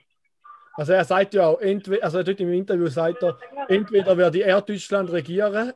Also 0.74 0.94
er 0.94 1.04
sagt 1.04 1.34
ja 1.34 1.48
auch, 1.48 1.60
entweder, 1.60 2.04
also 2.04 2.22
dort 2.22 2.40
im 2.40 2.54
Interview 2.54 2.88
sagt 2.88 3.24
er, 3.24 3.40
entweder 3.68 4.16
werde 4.16 4.44
er 4.44 4.62
Deutschland 4.62 5.12
regieren 5.12 5.74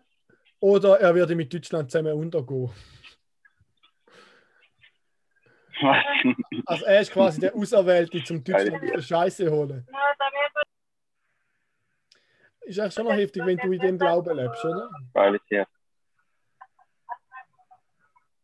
oder 0.60 1.00
er 1.00 1.16
werde 1.16 1.36
mit 1.36 1.52
Deutschland 1.52 1.92
zusammen 1.92 2.14
untergehen. 2.14 2.70
Also 6.68 6.86
er 6.86 7.02
ist 7.02 7.12
quasi 7.12 7.40
der 7.40 7.56
Auserwählte 7.56 8.24
zum 8.24 8.44
Deutschland 8.44 9.04
Scheiße 9.04 9.50
holen. 9.50 9.88
Ist 12.66 12.80
eigentlich 12.80 12.94
schon 12.94 13.06
noch 13.06 13.14
heftig, 13.14 13.46
wenn 13.46 13.58
du 13.58 13.72
in 13.72 13.80
dem 13.80 13.98
Glauben 13.98 14.36
lebst, 14.36 14.64
oder? 14.66 14.90
Ist 15.34 15.44
hier. 15.48 15.68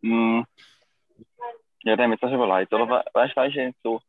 Hm. 0.01 0.45
Ja, 1.83 1.95
dann 1.95 2.03
haben 2.03 2.11
wir 2.11 2.15
jetzt 2.15 2.23
das 2.23 2.31
überlegt, 2.31 2.73
oder? 2.73 2.87
We- 2.89 3.05
Weißt 3.13 3.35
du, 3.35 3.41
weißt 3.41 3.75
so, 3.83 4.01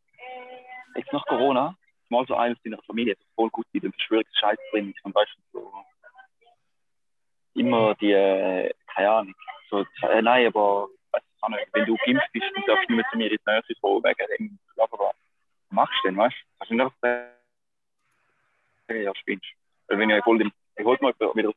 jetzt 0.97 1.13
nach 1.13 1.25
Corona, 1.27 1.77
mal 2.09 2.27
so 2.27 2.35
eines 2.35 2.59
in 2.65 2.73
der 2.73 2.83
Familie, 2.83 3.15
das 3.15 3.27
voll 3.35 3.51
gut 3.51 3.67
mit 3.73 3.83
dem 3.83 3.93
Verschwörungsscheiß 3.93 4.59
drin 4.71 4.91
ist. 4.93 5.15
Weißt 5.15 5.37
du, 5.53 5.61
so, 5.61 5.73
immer 7.55 7.95
die, 7.97 8.13
äh, 8.13 8.73
keine 8.95 9.11
Ahnung, 9.11 9.35
so, 9.71 9.85
äh, 10.03 10.23
nein, 10.23 10.47
aber, 10.47 10.89
weißt 11.13 11.25
du, 11.43 11.57
wenn 11.73 11.85
du 11.87 11.97
geimpft 12.05 12.33
bist, 12.33 12.47
dann 12.55 12.65
darfst 12.67 12.89
du 12.89 12.95
nicht 12.95 13.03
mehr 13.03 13.11
zu 13.13 13.19
mir 13.19 13.31
ins 13.33 13.47
Nurse 13.47 13.75
kommen, 13.81 14.05
wegen 14.05 14.27
dem, 14.39 14.59
aber 14.77 14.99
was 14.99 15.15
machst 15.71 15.95
du 16.03 16.09
denn, 16.09 16.17
weißt 16.17 16.35
du? 16.37 16.45
Kannst 16.59 16.71
du 16.71 16.75
nicht 16.75 16.85
einfach 16.85 16.97
sagen, 18.89 19.03
ja, 19.03 19.15
spinnst. 19.17 19.47
Wenn 19.89 20.11
ich 20.11 20.25
voll 20.25 20.39
dem, 20.39 20.53
ich 20.77 20.85
holt 20.85 21.01
mal 21.01 21.15
wieder 21.35 21.53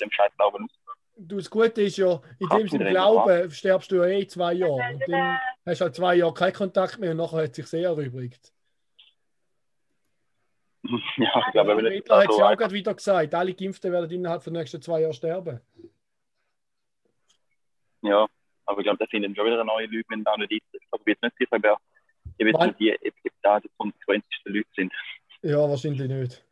dem 0.00 0.10
Scheiß 0.10 0.32
Glauben. 0.36 0.68
Du, 1.16 1.36
das 1.36 1.50
Gute 1.50 1.82
ist 1.82 1.98
ja, 1.98 2.20
in 2.38 2.48
dem 2.48 2.68
Sinne 2.68 2.90
Glauben 2.90 3.50
stirbst 3.50 3.90
du 3.90 3.96
ja 3.96 4.06
eh 4.06 4.26
zwei 4.26 4.54
Jahre. 4.54 4.94
Und 4.94 5.02
dann 5.06 5.38
hast 5.66 5.80
du 5.80 5.84
halt 5.84 5.94
zwei 5.94 6.14
Jahre 6.14 6.32
keinen 6.32 6.54
Kontakt 6.54 6.98
mehr 6.98 7.10
und 7.10 7.18
nachher 7.18 7.44
hat 7.44 7.54
sich 7.54 7.66
sehr 7.66 7.88
erübrigt. 7.88 8.52
ja, 11.16 11.44
ich 11.46 11.52
glaube, 11.52 11.76
wenn 11.76 11.86
es 11.86 11.92
Hitler 11.92 12.22
hat 12.22 12.30
es 12.30 12.38
ja 12.38 12.50
auch 12.50 12.56
gerade 12.56 12.74
wieder 12.74 12.94
gesagt, 12.94 13.34
alle 13.34 13.54
Geimpften 13.54 13.92
werden 13.92 14.10
innerhalb 14.10 14.42
der 14.42 14.52
nächsten 14.52 14.80
zwei 14.80 15.02
Jahre 15.02 15.12
sterben. 15.12 15.60
Ja, 18.02 18.26
aber 18.64 18.78
ich 18.78 18.84
glaube, 18.84 18.98
da 18.98 19.06
finden 19.06 19.36
schon 19.36 19.44
wieder 19.44 19.62
neue 19.62 19.86
Leute, 19.86 20.08
wenn 20.08 20.24
da 20.24 20.36
nicht. 20.38 20.62
Aber 20.90 21.00
ich 21.00 21.04
bin 21.04 21.12
jetzt 21.12 21.22
nicht 21.22 21.36
sicher, 21.38 21.58
wer 21.60 21.76
ich 22.38 22.54
weiß 22.54 22.66
nicht, 22.78 22.80
die, 22.80 23.12
da 23.42 23.60
die 23.60 23.70
konsequentesten 23.76 24.54
Leute 24.54 24.68
sind. 24.74 24.92
Ja, 25.42 25.58
wahrscheinlich 25.68 26.08
nicht. 26.08 26.44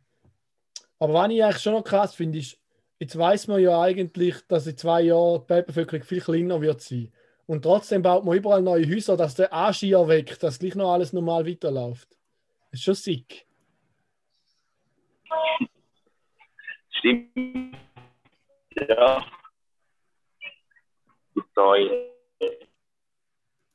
Aber 0.98 1.14
was 1.14 1.30
ich 1.30 1.42
eigentlich 1.42 1.62
schon 1.62 1.74
noch 1.74 1.84
krass 1.84 2.14
finde, 2.14 2.38
ist, 2.38 2.58
jetzt 2.98 3.16
weiß 3.16 3.48
man 3.48 3.60
ja 3.60 3.80
eigentlich, 3.80 4.36
dass 4.48 4.66
in 4.66 4.76
zwei 4.76 5.02
Jahren 5.02 5.42
die 5.44 5.50
Weltbevölkerung 5.50 6.04
viel 6.04 6.20
kleiner 6.20 6.60
wird 6.60 6.80
sein. 6.80 7.12
Und 7.46 7.62
trotzdem 7.62 8.02
baut 8.02 8.24
man 8.24 8.36
überall 8.36 8.60
neue 8.60 8.86
Häuser, 8.86 9.16
dass 9.16 9.34
der 9.34 9.52
Anschieher 9.52 10.06
weg, 10.06 10.38
dass 10.38 10.58
gleich 10.58 10.74
noch 10.74 10.92
alles 10.92 11.12
normal 11.12 11.46
weiterläuft. 11.46 12.08
Das 12.70 12.80
ist 12.80 12.84
schon 12.84 12.94
sick. 12.94 13.46
Stimmt. 16.90 17.76
Ja. 18.88 19.24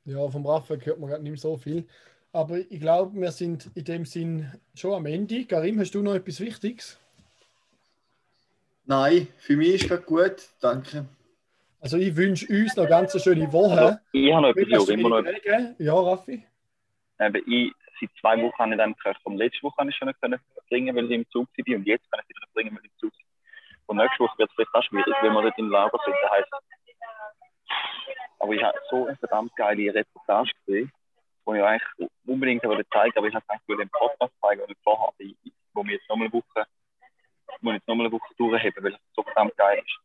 Ja, 0.06 0.30
vom 0.30 0.46
Raphael 0.46 0.86
hört 0.86 1.00
man 1.00 1.10
gerade 1.10 1.24
nicht 1.24 1.32
mehr 1.32 1.40
so 1.40 1.58
viel. 1.58 1.88
Aber 2.32 2.60
ich 2.60 2.80
glaube, 2.80 3.20
wir 3.20 3.32
sind 3.32 3.72
in 3.76 3.86
dem 3.86 4.06
Sinn 4.06 4.52
schon 4.76 4.94
am 4.94 5.06
Ende. 5.06 5.46
Karim, 5.46 5.80
hast 5.80 5.96
du 5.96 6.02
noch 6.02 6.16
etwas 6.16 6.40
Wichtiges? 6.40 7.00
Nein, 8.86 9.28
für 9.38 9.56
mich 9.56 9.76
ist 9.76 9.88
gerade 9.88 10.04
gut, 10.04 10.36
danke. 10.62 11.06
Also 11.80 11.98
ich 11.98 12.16
wünsche 12.16 12.48
uns 12.48 12.76
noch 12.76 12.88
ganz 12.88 13.14
eine 13.14 13.22
schöne 13.24 13.52
Woche. 13.52 13.80
Also, 13.82 13.98
ich 14.14 14.32
habe 14.34 14.42
noch 14.42 14.50
etwas, 14.56 14.84
ich 14.90 14.90
immer 14.96 15.10
noch 15.10 15.26
Regen. 15.26 15.76
Ja, 15.80 15.94
Raffi? 15.94 16.46
Eben, 17.20 17.44
ich 17.48 17.74
seit 18.00 18.10
zwei 18.20 18.42
Wochen 18.42 18.70
nicht 18.70 18.80
einem 18.80 18.96
gehört. 18.96 19.18
Vom 19.24 19.38
letzten 19.38 19.64
Woche 19.64 19.78
habe 19.78 19.90
ich 19.90 19.96
schon 19.96 20.08
nicht 20.08 20.20
können 20.22 20.40
bringen, 20.70 20.96
weil 20.96 21.06
ich 21.06 21.12
im 21.12 21.30
Zug 21.30 21.48
war. 21.56 21.76
Und 21.76 21.86
jetzt 21.86 22.10
kann 22.12 22.22
ich 22.24 22.30
wieder 22.30 22.40
nicht 22.42 22.54
bringen, 22.54 22.72
weil 22.76 22.86
ich 22.86 22.92
im 22.92 22.98
Zug 23.00 23.12
bin. 23.12 23.26
Und 23.88 23.98
nächste 23.98 24.20
Woche 24.24 24.38
wird 24.38 24.50
es 24.50 24.56
vielleicht 24.56 24.74
auch 24.76 24.84
schwierig, 24.84 25.14
weil 25.22 25.32
wir 25.32 25.42
dort 25.42 25.58
im 25.60 25.70
Lager 25.70 25.98
sind. 26.06 26.16
Das 26.22 26.32
heisst, 26.32 26.50
aber 28.40 28.54
ich 28.54 28.64
habe 28.64 28.78
so 28.90 29.06
eine 29.08 29.16
verdammt 29.18 29.56
geile 29.56 29.94
Reportage 29.94 30.52
gesehen, 30.66 30.92
die 31.48 31.58
ich 31.58 31.64
eigentlich 31.64 32.10
unbedingt 32.26 32.64
wollte 32.64 32.88
zeigen 32.90 33.18
aber 33.18 33.28
ich 33.28 33.34
habe 33.36 33.46
gedacht, 33.46 33.62
ich 33.64 33.68
will 33.70 33.78
den 33.78 33.90
Podcast 33.90 34.34
zeigen, 34.42 34.62
und 34.62 34.76
vorher, 34.84 35.14
ich- 35.20 35.36
ich- 35.44 35.54
wo 35.74 35.84
wir 35.84 35.94
jetzt 35.94 36.08
nochmal 36.10 36.28
eine 36.28 36.34
Woche, 36.34 36.66
wir 37.62 37.74
jetzt 37.74 37.88
nochmal 37.88 38.08
eine 38.08 38.14
Woche 38.14 38.34
durchheben, 38.38 38.84
weil 38.84 38.94
es 38.94 39.00
so 39.16 39.24
verdammt 39.24 39.56
geil 39.58 39.82
ist. 39.86 40.00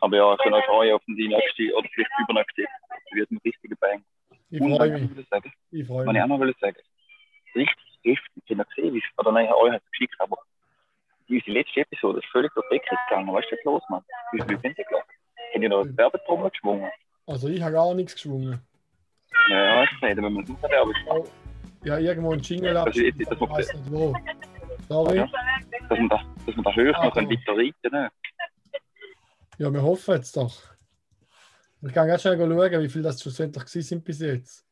Aber 0.00 0.16
ja, 0.16 0.32
ich 0.34 0.38
kann 0.40 0.52
euch 0.54 0.64
freuen 0.66 0.94
auf 0.94 1.02
die 1.06 1.28
nächste 1.28 1.74
oder 1.74 1.88
vielleicht 1.92 2.10
übernächste. 2.22 2.64
Das 2.88 2.98
wird 3.12 3.30
ein 3.30 3.38
richtiger 3.44 3.76
Bang. 3.76 4.04
Ich 4.50 4.58
freue 4.58 4.70
was 4.78 5.00
mich. 5.00 5.10
ich 5.10 5.16
will 5.16 5.26
sagen, 5.30 5.52
Ich 5.70 5.86
freue 5.86 5.98
was 5.98 6.06
ich 6.06 6.12
mich. 6.12 6.22
auch 6.22 6.26
noch 6.26 6.40
will 6.40 6.54
sagen, 6.60 6.76
richtig 7.54 7.76
heftig, 8.04 8.42
ich 8.46 8.58
habe 8.58 8.68
gesehen, 8.74 8.94
wie, 8.94 9.02
oder 9.18 9.32
nein, 9.32 9.48
euch 9.52 9.72
hat 9.72 9.82
es 9.84 9.90
geschickt, 9.90 10.14
aber 10.20 10.38
unsere 11.28 11.50
letzte 11.50 11.80
Episode 11.80 12.18
ist 12.20 12.26
völlig 12.28 12.52
durch 12.54 12.66
die 12.70 12.76
Decke 12.78 12.96
gegangen. 13.08 13.32
Weißt 13.34 13.50
du, 13.50 13.56
was 13.56 13.64
los, 13.64 13.82
Mann? 13.88 14.04
Wie 14.32 14.42
viel 14.42 14.60
sind 14.60 14.78
die 14.78 14.84
gelaufen? 14.84 15.08
Haben 15.54 15.60
die 15.62 15.68
noch 15.68 15.80
eine 15.82 15.96
Werbetrommel 15.96 16.50
geschwungen? 16.50 16.90
Also 17.26 17.48
ich 17.48 17.60
habe 17.62 17.72
gar 17.72 17.94
nichts 17.94 18.14
geschwungen. 18.14 18.60
Ja, 19.50 19.64
ja, 19.64 19.84
ich 19.84 19.90
sehe, 20.00 20.16
wenn 20.16 20.32
man 20.32 20.46
sucht, 20.46 20.64
aber 20.64 20.92
Oh, 21.08 21.24
ja, 21.84 21.98
irgendwo 21.98 22.32
ein 22.32 22.40
Jingle 22.40 22.76
ab. 22.76 22.86
Das 22.86 22.96
ist- 22.96 23.20
das 23.20 23.32
Ich 23.32 23.40
macht- 23.40 23.50
weiß 23.52 23.74
nicht 23.74 23.90
wo. 23.92 24.14
Sorry. 24.88 25.16
Ja. 25.18 25.26
dass 25.88 25.98
man 25.98 26.08
da, 26.08 26.20
dass 26.46 26.56
man 26.56 26.64
da 26.64 26.72
höher 26.74 26.94
Ah, 26.98 27.06
noch 27.06 27.16
weiter 27.16 27.52
reiten 27.56 27.90
ne? 27.92 28.10
Ja, 29.58 29.72
wir 29.72 29.82
hoffen 29.82 30.14
jetzt 30.14 30.36
doch. 30.36 30.54
Ich 31.82 31.92
kann 31.92 32.08
ganz 32.08 32.22
schnell 32.22 32.38
schauen, 32.38 32.82
wie 32.82 32.88
viel 32.88 33.02
das 33.02 33.20
schlussendlich 33.22 33.68
sind 33.68 34.04
bis 34.04 34.20
jetzt. 34.20 34.64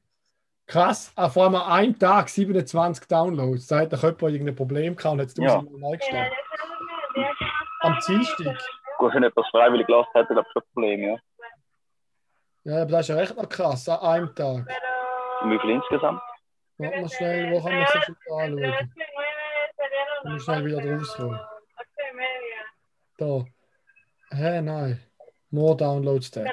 Krass, 0.67 1.13
vor 1.31 1.45
allem 1.45 1.55
an 1.55 1.63
einem 1.71 1.99
Tag 1.99 2.29
27 2.29 3.07
Downloads. 3.07 3.69
Da 3.69 3.81
hat 3.81 3.93
doch 3.93 4.03
jemand 4.03 4.23
irgendein 4.23 4.57
Problem 4.57 4.97
gehabt 4.97 5.13
und 5.15 5.21
hat 5.21 5.29
es 5.29 5.37
Ja. 5.37 5.55
tausendmal 5.55 5.81
neu 5.93 5.97
gestartet. 5.97 6.33
Am 7.81 8.01
Zielstieg. 8.01 8.57
Gut, 8.99 9.15
wenn 9.15 9.23
etwas 9.23 9.47
freiwillig 9.51 9.87
gelassen 9.87 10.11
hätte, 10.15 10.33
glaube 10.35 10.47
ich 10.49 10.53
schon 10.53 10.63
ein 10.63 10.73
Problem, 10.75 11.01
ja. 11.03 11.17
Ja, 12.65 12.83
aber 12.83 12.91
das 12.91 13.01
ist 13.03 13.09
ja 13.09 13.15
recht 13.17 13.37
noch 13.37 13.49
krass, 13.49 13.89
an 13.89 14.01
einem 14.01 14.35
Tag. 14.35 14.67
Wie 15.45 15.59
viel 15.61 15.71
insgesamt? 15.71 16.21
Warte 16.79 17.01
mal 17.01 17.09
schnell, 17.11 17.53
wo 17.53 17.63
kann 17.63 17.73
man 17.73 17.85
das 17.85 17.95
jetzt 17.95 18.09
anschauen? 18.11 18.93
Ich 20.27 20.33
muss 20.33 20.45
schnell 20.45 20.65
wieder 20.65 20.85
rauskommen. 20.85 21.41
Da. 23.19 23.45
Hä, 24.33 24.61
nein. 24.61 25.01
More 25.51 25.77
Downloads 25.77 26.27
Stats. 26.27 26.51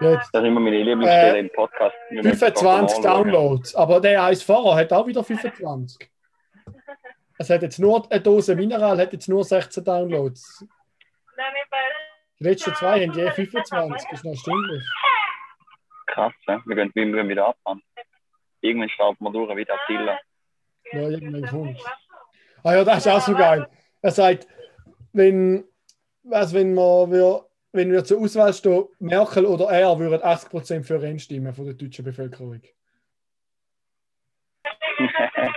Jetzt. 0.00 0.30
Das 0.32 0.42
ist 0.42 0.46
immer 0.46 0.60
meine 0.60 0.78
Lieblingsstelle 0.78 1.36
Äh, 1.36 1.40
im 1.40 1.50
Podcast. 1.50 1.94
Wir 2.08 2.22
müssen 2.22 2.38
25 2.38 2.54
das 2.54 2.62
mal 2.62 2.80
anschauen. 2.80 3.02
Downloads. 3.02 3.74
Aber 3.74 4.00
der 4.00 4.24
eins 4.24 4.42
vorher 4.42 4.76
hat 4.76 4.92
auch 4.92 5.06
wieder 5.06 5.22
25. 5.22 6.10
Es 7.38 7.50
hat 7.50 7.62
jetzt 7.62 7.78
nur 7.78 8.10
eine 8.10 8.20
Dose 8.20 8.56
Mineral, 8.56 8.98
hat 8.98 9.12
jetzt 9.12 9.28
nur 9.28 9.44
16 9.44 9.84
Downloads. 9.84 10.64
Die 12.38 12.44
letzten 12.44 12.74
zwei 12.74 13.06
haben 13.06 13.12
je 13.12 13.30
25. 13.30 14.08
Das 14.10 14.12
ist 14.12 14.24
noch 14.24 14.34
stimmlich. 14.34 14.82
Krass, 16.06 16.32
ne? 16.46 16.62
wir, 16.64 16.88
gehen, 16.88 17.28
wieder 17.28 17.48
abfahren. 17.48 17.82
Irgendwann 18.62 18.88
starten 18.88 19.22
wir 19.22 19.30
durch, 19.30 19.54
wieder 19.56 19.74
Attila. 19.74 20.18
Ja, 20.92 21.08
irgendwann 21.08 21.46
kommt. 21.46 21.80
Ah 22.62 22.74
ja, 22.74 22.84
das 22.84 22.98
ist 22.98 23.08
auch 23.08 23.20
so 23.20 23.34
geil. 23.34 23.66
Er 24.02 24.10
sagt, 24.10 24.46
wenn, 25.12 25.64
was, 26.22 26.52
wenn, 26.52 26.74
man, 26.74 27.10
wir, 27.10 27.46
wenn 27.72 27.92
wir 27.92 28.04
zur 28.04 28.20
Auswahl 28.20 28.52
stehen, 28.52 28.84
Merkel 28.98 29.46
oder 29.46 29.66
er, 29.70 29.98
würden 29.98 30.20
80% 30.22 30.82
für 30.82 31.06
ihn 31.06 31.18
stimmen 31.18 31.54
von 31.54 31.64
der 31.64 31.74
deutschen 31.74 32.04
Bevölkerung. 32.04 32.60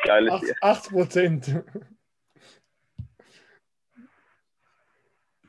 Geil 0.05 0.27
ist 0.27 0.39
hier. 0.39 0.55
80 0.61 0.91
Prozent. 0.91 1.63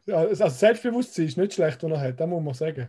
Ja, 0.06 0.16
also 0.16 0.48
Selbstbewusstsein 0.48 1.26
ist 1.26 1.38
nicht 1.38 1.54
schlecht, 1.54 1.82
was 1.82 1.90
er 1.90 2.00
hat, 2.00 2.20
das 2.20 2.28
muss 2.28 2.42
man 2.42 2.54
sagen. 2.54 2.88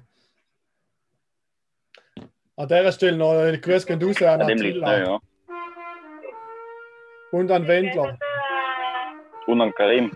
An 2.57 2.67
dieser 2.67 2.91
Stelle 2.91 3.17
noch 3.17 3.31
eine 3.31 3.59
Grüße 3.59 3.85
gehen 3.85 4.01
raus 4.01 4.21
an 4.21 4.41
Attila 4.41 4.97
ja. 4.97 5.19
Und 7.31 7.51
an 7.51 7.67
Wendler. 7.67 8.17
Und 9.47 9.61
an 9.61 9.73
Karim. 9.73 10.11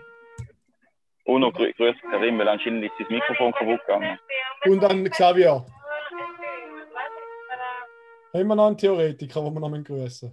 Und 1.24 1.42
noch 1.42 1.52
grü 1.52 1.72
grüß 1.72 1.96
Karim, 2.10 2.38
weil 2.38 2.48
anscheinend 2.48 2.84
ist 2.84 2.92
das 2.98 3.08
Mikrofon 3.08 3.52
kaputt 3.52 3.80
gegangen. 3.86 4.18
Und 4.66 4.84
an 4.84 5.08
Xavier. 5.08 5.64
Haben 8.32 8.46
wir 8.46 8.54
noch 8.54 8.66
einen 8.68 8.78
Theoretiker, 8.78 9.42
den 9.42 9.54
wir 9.54 9.60
noch 9.60 9.84
grüßen 9.84 10.32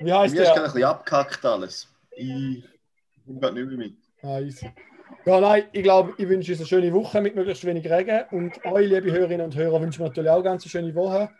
Wie 0.00 0.12
heißt 0.12 0.34
Mir 0.34 0.42
ist 0.42 0.48
gerade 0.48 0.54
der? 0.54 0.64
ein 0.64 0.72
bisschen 0.72 0.84
abgehackt 0.84 1.44
alles. 1.44 1.88
Ich 2.16 2.64
komme 3.24 3.40
gerade 3.40 3.54
nicht 3.54 3.68
mehr 3.68 3.78
mit. 3.78 3.94
Ah, 4.22 4.40
easy. 4.40 4.72
Ja, 5.24 5.40
nein, 5.40 5.64
ich 5.72 5.82
glaube, 5.82 6.14
ich 6.18 6.28
wünsche 6.28 6.52
uns 6.52 6.60
eine 6.60 6.66
schöne 6.66 6.92
Woche 6.92 7.20
mit 7.20 7.34
möglichst 7.34 7.64
wenig 7.64 7.88
Regen. 7.90 8.24
Und 8.30 8.64
euch, 8.64 8.88
liebe 8.88 9.10
Hörerinnen 9.10 9.46
und 9.46 9.56
Hörer, 9.56 9.80
wünschen 9.80 10.00
wir 10.00 10.08
natürlich 10.08 10.30
auch 10.30 10.42
ganz 10.42 10.64
eine 10.64 10.70
schöne 10.70 10.94
Woche. 10.94 11.30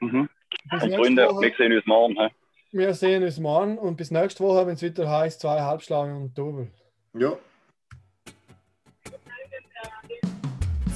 Mhm. 0.00 0.28
Und 0.70 0.94
Freunde, 0.94 1.28
Woche. 1.28 1.42
wir 1.42 1.54
sehen 1.56 1.72
uns 1.72 1.86
morgen. 1.86 2.16
He? 2.18 2.28
Wir 2.70 2.92
sehen 2.92 3.22
uns 3.22 3.38
morgen 3.38 3.78
und 3.78 3.96
bis 3.96 4.10
nächste 4.10 4.44
Woche, 4.44 4.66
wenn 4.66 4.74
es 4.74 4.82
wieder 4.82 5.08
heißt, 5.08 5.40
zwei 5.40 5.62
Halbschlangen 5.62 6.16
und 6.16 6.36
Double. 6.36 6.70
Ja. 7.14 7.32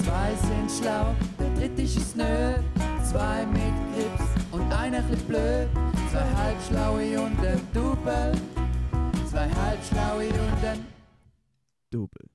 Zwei 0.03 0.35
sind 0.35 0.69
schlau, 0.69 1.15
der 1.39 1.49
dritte 1.55 1.81
ist 1.81 1.97
es 1.97 2.15
nö. 2.15 2.53
Zwei 3.03 3.47
mit 3.47 3.73
Grips 3.95 4.23
und 4.51 4.71
einer 4.71 5.01
chli 5.01 5.15
blöd. 5.27 5.67
Zwei 6.11 6.33
halbschlaue 6.35 7.19
und 7.19 7.39
ein 7.39 7.61
Double. 7.73 8.33
Zwei 9.31 9.49
halbschlaue 9.49 10.27
und 10.27 10.63
ein 10.63 10.85
Double. 11.89 12.32